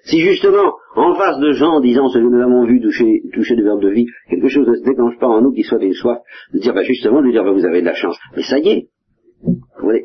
Si 0.06 0.20
justement, 0.20 0.74
en 0.96 1.16
face 1.16 1.40
de 1.40 1.52
gens 1.54 1.80
disant 1.80 2.08
ce 2.10 2.20
que 2.20 2.24
nous 2.24 2.42
avons 2.42 2.66
vu 2.66 2.82
toucher, 2.82 3.22
toucher 3.34 3.56
du 3.56 3.64
verbe 3.64 3.82
de 3.82 3.90
vie, 3.90 4.06
quelque 4.30 4.50
chose 4.50 4.68
ne 4.68 4.76
se 4.76 4.84
déclenche 4.84 5.18
pas 5.18 5.28
en 5.28 5.42
nous 5.42 5.52
qui 5.52 5.64
soit 5.64 5.80
des 5.80 5.94
soif, 5.94 6.20
de 6.54 6.60
dire 6.60 6.74
bah, 6.74 6.84
justement, 6.84 7.22
de 7.22 7.32
dire 7.32 7.44
bah, 7.44 7.52
vous 7.52 7.66
avez 7.66 7.82
de 7.82 7.86
la 7.86 7.96
chance. 7.96 8.18
Mais 8.36 8.44
ça 8.44 8.60
y 8.60 8.70
est, 8.70 8.88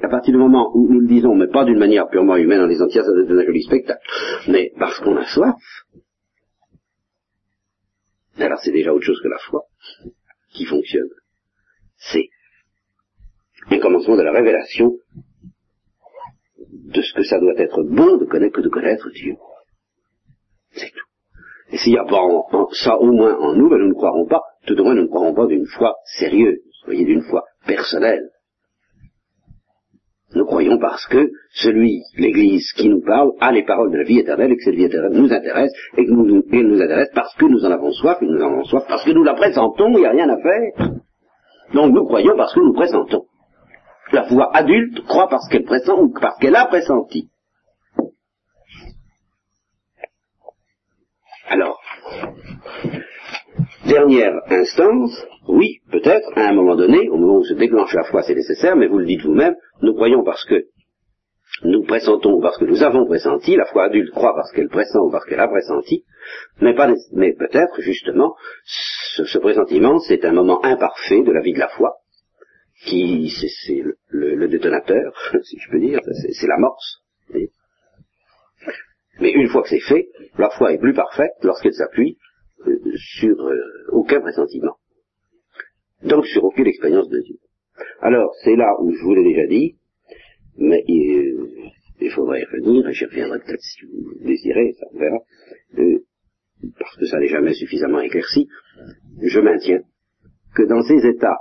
à 0.03 0.09
partir 0.09 0.33
du 0.33 0.39
moment 0.39 0.71
où 0.75 0.89
nous 0.93 1.01
le 1.01 1.07
disons, 1.07 1.35
mais 1.35 1.49
pas 1.49 1.65
d'une 1.65 1.79
manière 1.79 2.09
purement 2.09 2.37
humaine 2.37 2.61
en 2.61 2.69
disant 2.69 2.87
tiens, 2.89 3.03
ça 3.03 3.13
doit 3.13 3.23
être 3.23 3.31
un 3.31 3.45
joli 3.45 3.63
spectacle, 3.63 4.01
mais 4.49 4.73
parce 4.79 4.99
qu'on 5.01 5.17
a 5.17 5.27
soif, 5.27 5.57
alors 8.39 8.61
c'est 8.61 8.73
déjà 8.73 8.93
autre 8.93 9.05
chose 9.05 9.21
que 9.23 9.29
la 9.29 9.39
foi 9.39 9.63
qui 10.53 10.65
fonctionne. 10.65 11.09
C'est 11.97 12.29
un 13.71 13.79
commencement 13.79 14.17
de 14.17 14.23
la 14.23 14.33
révélation 14.33 14.97
de 16.71 17.03
ce 17.03 17.13
que 17.15 17.23
ça 17.23 17.39
doit 17.39 17.55
être 17.57 17.83
bon 17.83 18.17
de 18.17 18.25
connaître 18.25 18.57
que 18.57 18.63
de 18.63 18.69
connaître 18.69 19.11
Dieu. 19.11 19.35
C'est 20.73 20.91
tout. 20.91 21.07
Et 21.71 21.79
s'il 21.79 21.93
n'y 21.93 21.99
a 21.99 22.05
pas 22.05 22.23
ça 22.73 22.97
au 22.99 23.13
moins 23.13 23.37
en 23.39 23.55
nous, 23.55 23.69
ben 23.69 23.79
nous 23.79 23.89
ne 23.89 23.95
croirons 23.95 24.27
pas, 24.27 24.43
tout 24.67 24.79
au 24.79 24.85
moins 24.85 24.95
nous 24.95 25.03
ne 25.03 25.09
croirons 25.09 25.35
pas 25.35 25.47
d'une 25.47 25.67
foi 25.67 25.97
sérieuse, 26.19 26.61
vous 26.83 26.87
voyez, 26.87 27.05
d'une 27.05 27.23
foi 27.23 27.45
personnelle. 27.67 28.31
Nous 30.35 30.45
croyons 30.45 30.79
parce 30.79 31.07
que 31.07 31.31
celui, 31.53 32.03
l'Église 32.17 32.73
qui 32.77 32.89
nous 32.91 33.01
parle, 33.01 33.33
a 33.41 33.51
les 33.51 33.65
paroles 33.65 33.91
de 33.91 33.97
la 33.97 34.05
vie 34.05 34.19
éternelle 34.19 34.53
et 34.53 34.57
que 34.57 34.63
cette 34.63 34.75
vie 34.75 34.85
éternelle 34.85 35.19
nous 35.19 35.33
intéresse 35.33 35.73
et 35.97 36.05
que 36.05 36.11
nous, 36.11 36.27
nous 36.27 36.83
intéresse 36.83 37.09
parce 37.15 37.35
que 37.37 37.47
nous 37.47 37.65
en 37.65 37.71
avons 37.71 37.93
soif 37.93 38.19
et 38.21 38.27
nous 38.27 38.43
en 38.43 38.53
avons 38.53 38.65
soif 38.65 38.85
parce 38.89 39.05
que 39.05 39.11
nous 39.13 39.25
la 39.25 39.35
présentons, 39.35 39.89
il 39.89 40.01
n'y 40.01 40.07
a 40.07 40.11
rien 40.11 40.29
à 40.29 40.37
faire. 40.37 40.91
Donc 41.73 41.95
nous 41.95 42.05
croyons 42.05 42.37
parce 42.37 42.55
que 42.55 42.61
nous 42.61 42.75
présentons. 42.75 43.25
La 44.13 44.25
foi 44.25 44.55
adulte 44.55 45.03
croit 45.07 45.29
parce 45.29 45.49
qu'elle 45.49 45.65
pressent 45.65 45.99
ou 45.99 46.13
parce 46.13 46.39
qu'elle 46.39 46.57
a 46.57 46.67
pressenti. 46.67 47.31
Alors, 51.49 51.81
dernière 53.87 54.35
instance, 54.51 55.27
oui, 55.49 55.79
peut-être, 55.91 56.31
à 56.37 56.49
un 56.49 56.53
moment 56.53 56.77
donné, 56.77 57.09
au 57.09 57.17
moment 57.17 57.39
où 57.39 57.45
se 57.45 57.55
déclenche 57.55 57.95
la 57.95 58.05
foi, 58.05 58.23
c'est 58.23 58.35
nécessaire, 58.35 58.77
mais 58.77 58.87
vous 58.87 58.99
le 58.99 59.07
dites 59.07 59.23
vous-même, 59.23 59.55
nous 59.83 59.95
croyons 59.95 60.25
parce 60.25 60.45
que 60.45 60.67
nous 61.65 61.83
pressentons 61.85 62.35
ou 62.35 62.41
parce 62.41 62.59
que 62.59 62.65
nous 62.65 62.83
avons 62.83 63.07
pressenti, 63.07 63.57
la 63.57 63.65
foi 63.65 63.85
adulte 63.85 64.11
croit 64.11 64.35
parce 64.35 64.53
qu'elle 64.53 64.69
pressent 64.69 64.99
ou 65.01 65.11
parce 65.11 65.25
qu'elle 65.25 65.41
a 65.41 65.49
pressenti, 65.49 66.05
mais, 66.61 66.75
mais 67.13 67.33
peut-être, 67.33 67.81
justement, 67.81 68.37
ce, 68.65 69.39
pressentiment, 69.39 69.99
c'est 69.99 70.25
un 70.25 70.33
moment 70.33 70.65
imparfait 70.65 71.23
de 71.23 71.33
la 71.33 71.41
vie 71.41 71.55
de 71.55 71.59
la 71.59 71.69
foi, 71.69 71.97
qui, 72.85 73.31
c'est 73.65 73.83
le, 74.09 74.49
détonateur, 74.49 75.13
si 75.43 75.59
je 75.59 75.71
peux 75.71 75.81
dire, 75.81 76.01
c'est 76.33 76.47
l'amorce. 76.47 77.03
Mais 79.21 79.33
une 79.33 79.49
fois 79.49 79.63
que 79.63 79.69
c'est 79.69 79.81
fait, 79.81 80.09
la 80.37 80.51
foi 80.51 80.73
est 80.73 80.79
plus 80.79 80.95
parfaite 80.95 81.33
lorsqu'elle 81.43 81.75
s'appuie 81.75 82.19
euh, 82.67 82.79
sur 82.95 83.37
euh, 83.49 83.57
aucun 83.91 84.21
pressentiment 84.21 84.77
donc 86.03 86.27
sur 86.27 86.45
aucune 86.45 86.67
expérience 86.67 87.09
de 87.09 87.21
Dieu. 87.21 87.37
Alors, 88.01 88.33
c'est 88.45 88.57
là 88.57 88.75
où 88.81 88.93
je 88.93 89.03
vous 89.03 89.15
l'ai 89.15 89.25
déjà 89.25 89.47
dit, 89.47 89.77
mais 90.57 90.83
il, 90.87 92.11
faudrait 92.15 92.41
y 92.41 92.45
revenir, 92.45 92.89
et 92.89 92.93
j'y 92.93 93.05
reviendrai 93.05 93.39
peut-être 93.41 93.61
si 93.61 93.87
vous 93.87 94.25
désirez, 94.25 94.73
ça 94.79 94.87
on 94.93 94.99
verra, 94.99 95.19
euh, 95.79 95.99
parce 96.79 96.97
que 96.97 97.07
ça 97.07 97.19
n'est 97.19 97.29
jamais 97.29 97.55
suffisamment 97.55 98.01
éclairci, 98.01 98.49
je 99.23 99.41
maintiens 99.41 99.83
que 100.55 100.63
dans 100.65 100.83
ces 100.83 101.07
états 101.07 101.39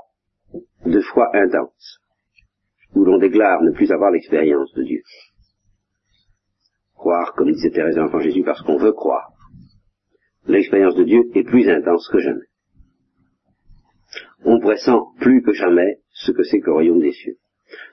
de 0.85 0.99
foi 1.01 1.29
intense, 1.35 1.99
où 2.93 3.03
l'on 3.03 3.17
déclare 3.17 3.61
ne 3.63 3.71
plus 3.71 3.91
avoir 3.91 4.11
l'expérience 4.11 4.73
de 4.73 4.83
Dieu, 4.83 5.01
croire, 6.93 7.33
comme 7.33 7.51
disait 7.51 7.71
Thérèse 7.71 7.95
de 7.95 8.01
l'Enfant 8.01 8.19
Jésus, 8.19 8.43
parce 8.43 8.61
qu'on 8.61 8.77
veut 8.77 8.91
croire, 8.91 9.31
l'expérience 10.45 10.95
de 10.95 11.03
Dieu 11.03 11.23
est 11.35 11.43
plus 11.43 11.69
intense 11.69 12.07
que 12.09 12.19
jamais. 12.19 12.45
On 14.45 14.59
pressent 14.59 15.13
plus 15.19 15.41
que 15.41 15.53
jamais 15.53 15.99
ce 16.17 16.31
que 16.31 16.43
c'est 16.43 16.59
que 16.59 16.67
le 16.67 16.73
royaume 16.73 16.99
des 16.99 17.11
cieux. 17.11 17.37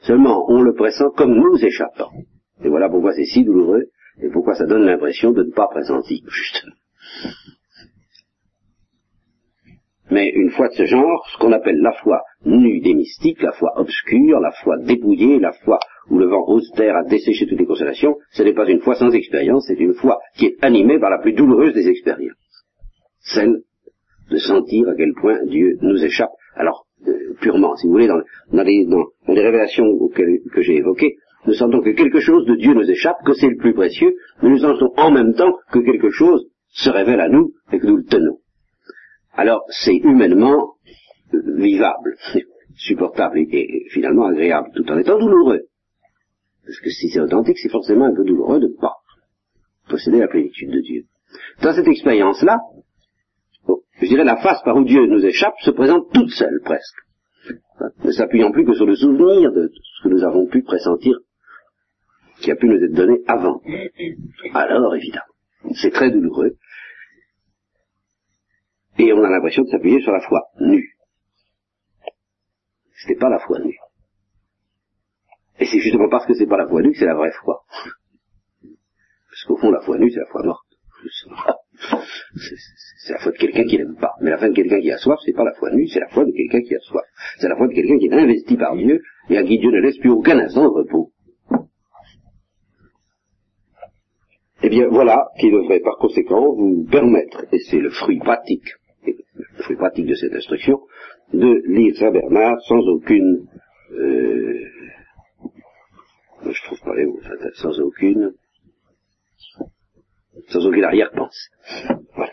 Seulement, 0.03 0.45
on 0.49 0.63
le 0.63 0.75
pressent 0.75 1.13
comme 1.17 1.35
nous 1.35 1.65
échappant. 1.65 2.11
Et 2.63 2.69
voilà 2.69 2.89
pourquoi 2.89 3.13
c'est 3.13 3.25
si 3.25 3.45
douloureux, 3.45 3.89
et 4.23 4.29
pourquoi 4.29 4.55
ça 4.55 4.67
donne 4.67 4.85
l'impression 4.85 5.33
de 5.33 5.43
ne 5.43 5.53
pas 5.53 5.67
pressentir, 5.69 6.21
justement. 6.29 6.75
Mais 10.11 10.29
une 10.29 10.51
foi 10.51 10.69
de 10.69 10.75
ce 10.75 10.85
genre, 10.85 11.27
ce 11.33 11.39
qu'on 11.39 11.53
appelle 11.53 11.79
la 11.79 11.93
foi 11.93 12.23
nue 12.45 12.81
des 12.81 12.95
mystiques, 12.95 13.43
la 13.43 13.53
foi 13.53 13.73
obscure, 13.77 14.39
la 14.39 14.53
foi 14.53 14.77
dépouillée, 14.79 15.41
la 15.41 15.53
foi 15.53 15.79
où 16.11 16.19
le 16.19 16.27
vent 16.27 16.47
austère 16.47 16.97
a 16.97 17.05
desséché 17.05 17.47
toutes 17.47 17.59
les 17.59 17.67
consolations, 17.67 18.17
ce 18.33 18.43
n'est 18.43 18.53
pas 18.53 18.69
une 18.69 18.81
foi 18.81 18.95
sans 18.95 19.11
expérience, 19.11 19.65
c'est 19.67 19.81
une 19.81 19.95
foi 19.95 20.19
qui 20.37 20.47
est 20.47 20.57
animée 20.63 20.99
par 20.99 21.11
la 21.11 21.19
plus 21.19 21.33
douloureuse 21.33 21.73
des 21.73 21.89
expériences. 21.89 22.37
Celle 23.21 23.63
de 24.31 24.37
sentir 24.37 24.89
à 24.89 24.95
quel 24.95 25.15
point 25.15 25.45
Dieu 25.47 25.79
nous 25.81 26.05
échappe. 26.05 26.33
Alors, 26.55 26.84
euh, 27.07 27.35
purement, 27.41 27.77
si 27.77 27.87
vous 27.87 27.93
voulez, 27.93 28.07
dans, 28.07 28.23
les, 28.53 28.87
révélations 29.29 29.85
que 30.15 30.63
j'ai 30.63 30.77
évoquées, 30.77 31.17
nous 31.47 31.55
sentons 31.55 31.83
que 31.83 31.91
quelque 31.91 32.21
chose 32.21 32.47
de 32.47 32.55
Dieu 32.57 32.73
nous 32.73 32.89
échappe, 32.89 33.19
que 33.25 33.35
c'est 33.35 33.49
le 33.49 33.57
plus 33.57 33.75
précieux, 33.75 34.15
mais 34.43 34.51
nous 34.51 34.59
sentons 34.59 34.93
en 34.97 35.11
même 35.11 35.35
temps 35.35 35.53
que 35.71 35.81
quelque 35.81 36.11
chose 36.11 36.47
se 36.69 36.91
révèle 36.91 37.21
à 37.21 37.29
nous 37.29 37.53
et 37.73 37.79
que 37.79 37.87
nous 37.87 37.97
le 37.97 38.05
tenons. 38.05 38.39
Alors, 39.35 39.65
c'est 39.69 39.97
humainement 39.97 40.75
vivable, 41.33 42.17
supportable 42.77 43.39
et, 43.39 43.87
finalement 43.91 44.27
agréable, 44.27 44.71
tout 44.75 44.91
en 44.91 44.99
étant 44.99 45.19
douloureux. 45.19 45.63
Parce 46.65 46.81
que 46.81 46.91
si 46.91 47.11
c'est 47.11 47.21
authentique, 47.21 47.59
c'est 47.59 47.71
forcément 47.71 48.07
un 48.07 48.15
peu 48.15 48.25
douloureux 48.25 48.61
de 48.61 48.69
ne 48.69 48.81
pas 48.81 48.95
posséder 49.89 50.21
la 50.21 50.29
plénitude 50.29 50.71
de 50.71 50.81
Dieu. 50.81 51.03
Dans 51.63 51.75
cette 51.75 51.89
expérience-là, 51.89 52.61
je 54.01 54.07
dirais, 54.07 54.25
la 54.25 54.37
face 54.37 54.63
par 54.65 54.77
où 54.77 54.85
Dieu 54.85 55.07
nous 55.07 55.25
échappe 55.25 55.55
se 55.61 55.71
présente 55.71 56.13
toute 56.13 56.31
seule 56.31 56.61
presque, 56.65 56.99
ne 58.05 58.11
s'appuyant 58.11 58.51
plus 58.51 58.65
que 58.65 58.75
sur 58.75 58.87
le 58.87 58.97
souvenir 58.97 59.53
de 59.53 59.71
ce 59.73 60.03
que 60.03 60.09
nous 60.09 60.25
avons 60.25 60.47
pu 60.47 60.63
pressentir, 60.63 61.17
qui 62.41 62.51
a 62.51 62.57
pu 62.57 62.67
nous 62.67 62.83
être 62.83 62.95
donné 62.95 63.21
avant. 63.27 63.61
Alors, 64.55 64.95
évidemment, 64.95 65.25
c'est 65.81 65.91
très 65.91 66.11
douloureux, 66.11 66.57
et 68.99 69.13
on 69.13 69.25
a 69.25 69.31
l'impression 69.31 69.63
de 69.63 69.69
s'appuyer 69.69 70.01
sur 70.01 70.13
la 70.13 70.21
foi 70.21 70.41
nue. 70.61 70.97
Ce 73.03 73.09
n'est 73.09 73.17
pas 73.19 73.29
la 73.29 73.39
foi 73.41 73.59
nue. 73.59 73.79
Et 75.59 75.67
c'est 75.67 75.81
justement 75.81 76.09
parce 76.09 76.27
que 76.27 76.35
c'est 76.35 76.47
pas 76.47 76.57
la 76.57 76.67
foi 76.67 76.83
nue 76.83 76.93
que 76.93 76.99
c'est 76.99 77.07
la 77.07 77.15
vraie 77.15 77.33
foi. 77.43 77.65
Parce 78.63 79.45
qu'au 79.47 79.57
fond, 79.57 79.71
la 79.71 79.81
foi 79.81 79.99
nue, 79.99 80.11
c'est 80.11 80.21
la 80.21 80.27
foi 80.27 80.43
morte. 80.45 80.67
C'est 83.07 83.13
la 83.13 83.19
foi 83.19 83.33
de 83.33 83.37
quelqu'un 83.37 83.65
qui 83.65 83.79
n'aime 83.79 83.97
pas. 84.01 84.13
Mais 84.21 84.31
la 84.31 84.39
foi 84.39 84.49
de 84.49 84.55
quelqu'un 84.55 84.81
qui 84.81 84.91
a 84.91 84.99
soif, 84.99 85.19
c'est 85.25 85.35
pas 85.35 85.45
la 85.45 85.55
foi 85.55 85.71
nue, 85.71 85.87
c'est 85.89 86.01
la 86.01 86.09
foi 86.09 86.25
de 86.25 86.33
quelqu'un 86.33 86.63
qui 86.63 86.75
a 86.75 86.81
soif. 86.81 87.05
C'est 87.39 87.49
la 87.49 87.57
foi 87.57 87.69
de 87.69 87.75
quelqu'un 87.75 87.99
qui 87.99 88.07
est 88.07 88.15
investi 88.15 88.57
par 88.57 88.77
Dieu 88.77 89.03
et 89.31 89.37
à 89.37 89.43
qui 89.43 89.59
Dieu 89.59 89.71
ne 89.71 89.81
laisse 89.81 89.99
plus 89.99 90.11
aucun 90.11 90.39
instant 90.39 90.65
de 90.65 90.69
repos. 90.69 91.11
Eh 94.63 94.71
bien, 94.71 94.89
voilà 94.89 95.29
qui 95.39 95.51
devrait 95.51 95.81
par 95.81 95.99
conséquent 95.99 96.55
vous 96.55 96.87
permettre, 96.91 97.45
et 97.53 97.59
c'est 97.59 97.81
le 97.81 97.91
fruit 97.91 98.19
pratique, 98.19 98.67
le 99.05 99.63
fruit 99.63 99.77
pratique 99.77 100.07
de 100.07 100.15
cette 100.15 100.33
instruction, 100.33 100.81
de 101.35 101.63
lire 101.67 101.95
Saint 101.97 102.11
Bernard 102.11 102.59
sans 102.63 102.81
aucune, 102.89 103.47
euh, 103.93 104.59
je 106.47 106.63
trouve 106.65 106.81
pas 106.81 106.95
les 106.97 107.05
mots, 107.05 107.21
sans 107.57 107.79
aucune 107.81 108.33
sans 110.49 110.67
aucune 110.67 110.85
arrière-pensée. 110.85 111.51
Voilà. 112.15 112.33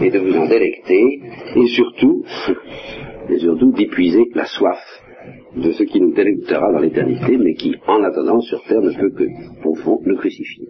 Et 0.00 0.10
de 0.10 0.18
vous 0.18 0.36
en 0.36 0.46
délecter, 0.46 1.20
et 1.56 1.66
surtout, 1.68 2.24
et 3.30 3.38
surtout 3.38 3.72
d'épuiser 3.72 4.24
la 4.34 4.46
soif 4.46 4.78
de 5.56 5.72
ce 5.72 5.82
qui 5.84 6.00
nous 6.00 6.12
délectera 6.12 6.72
dans 6.72 6.78
l'éternité, 6.78 7.36
mais 7.36 7.54
qui, 7.54 7.74
en 7.86 8.02
attendant 8.02 8.40
sur 8.40 8.62
terre, 8.64 8.80
ne 8.80 8.92
peut 8.92 9.10
que, 9.10 9.24
au 9.64 9.74
fond, 9.74 10.00
nous 10.04 10.16
crucifier. 10.16 10.68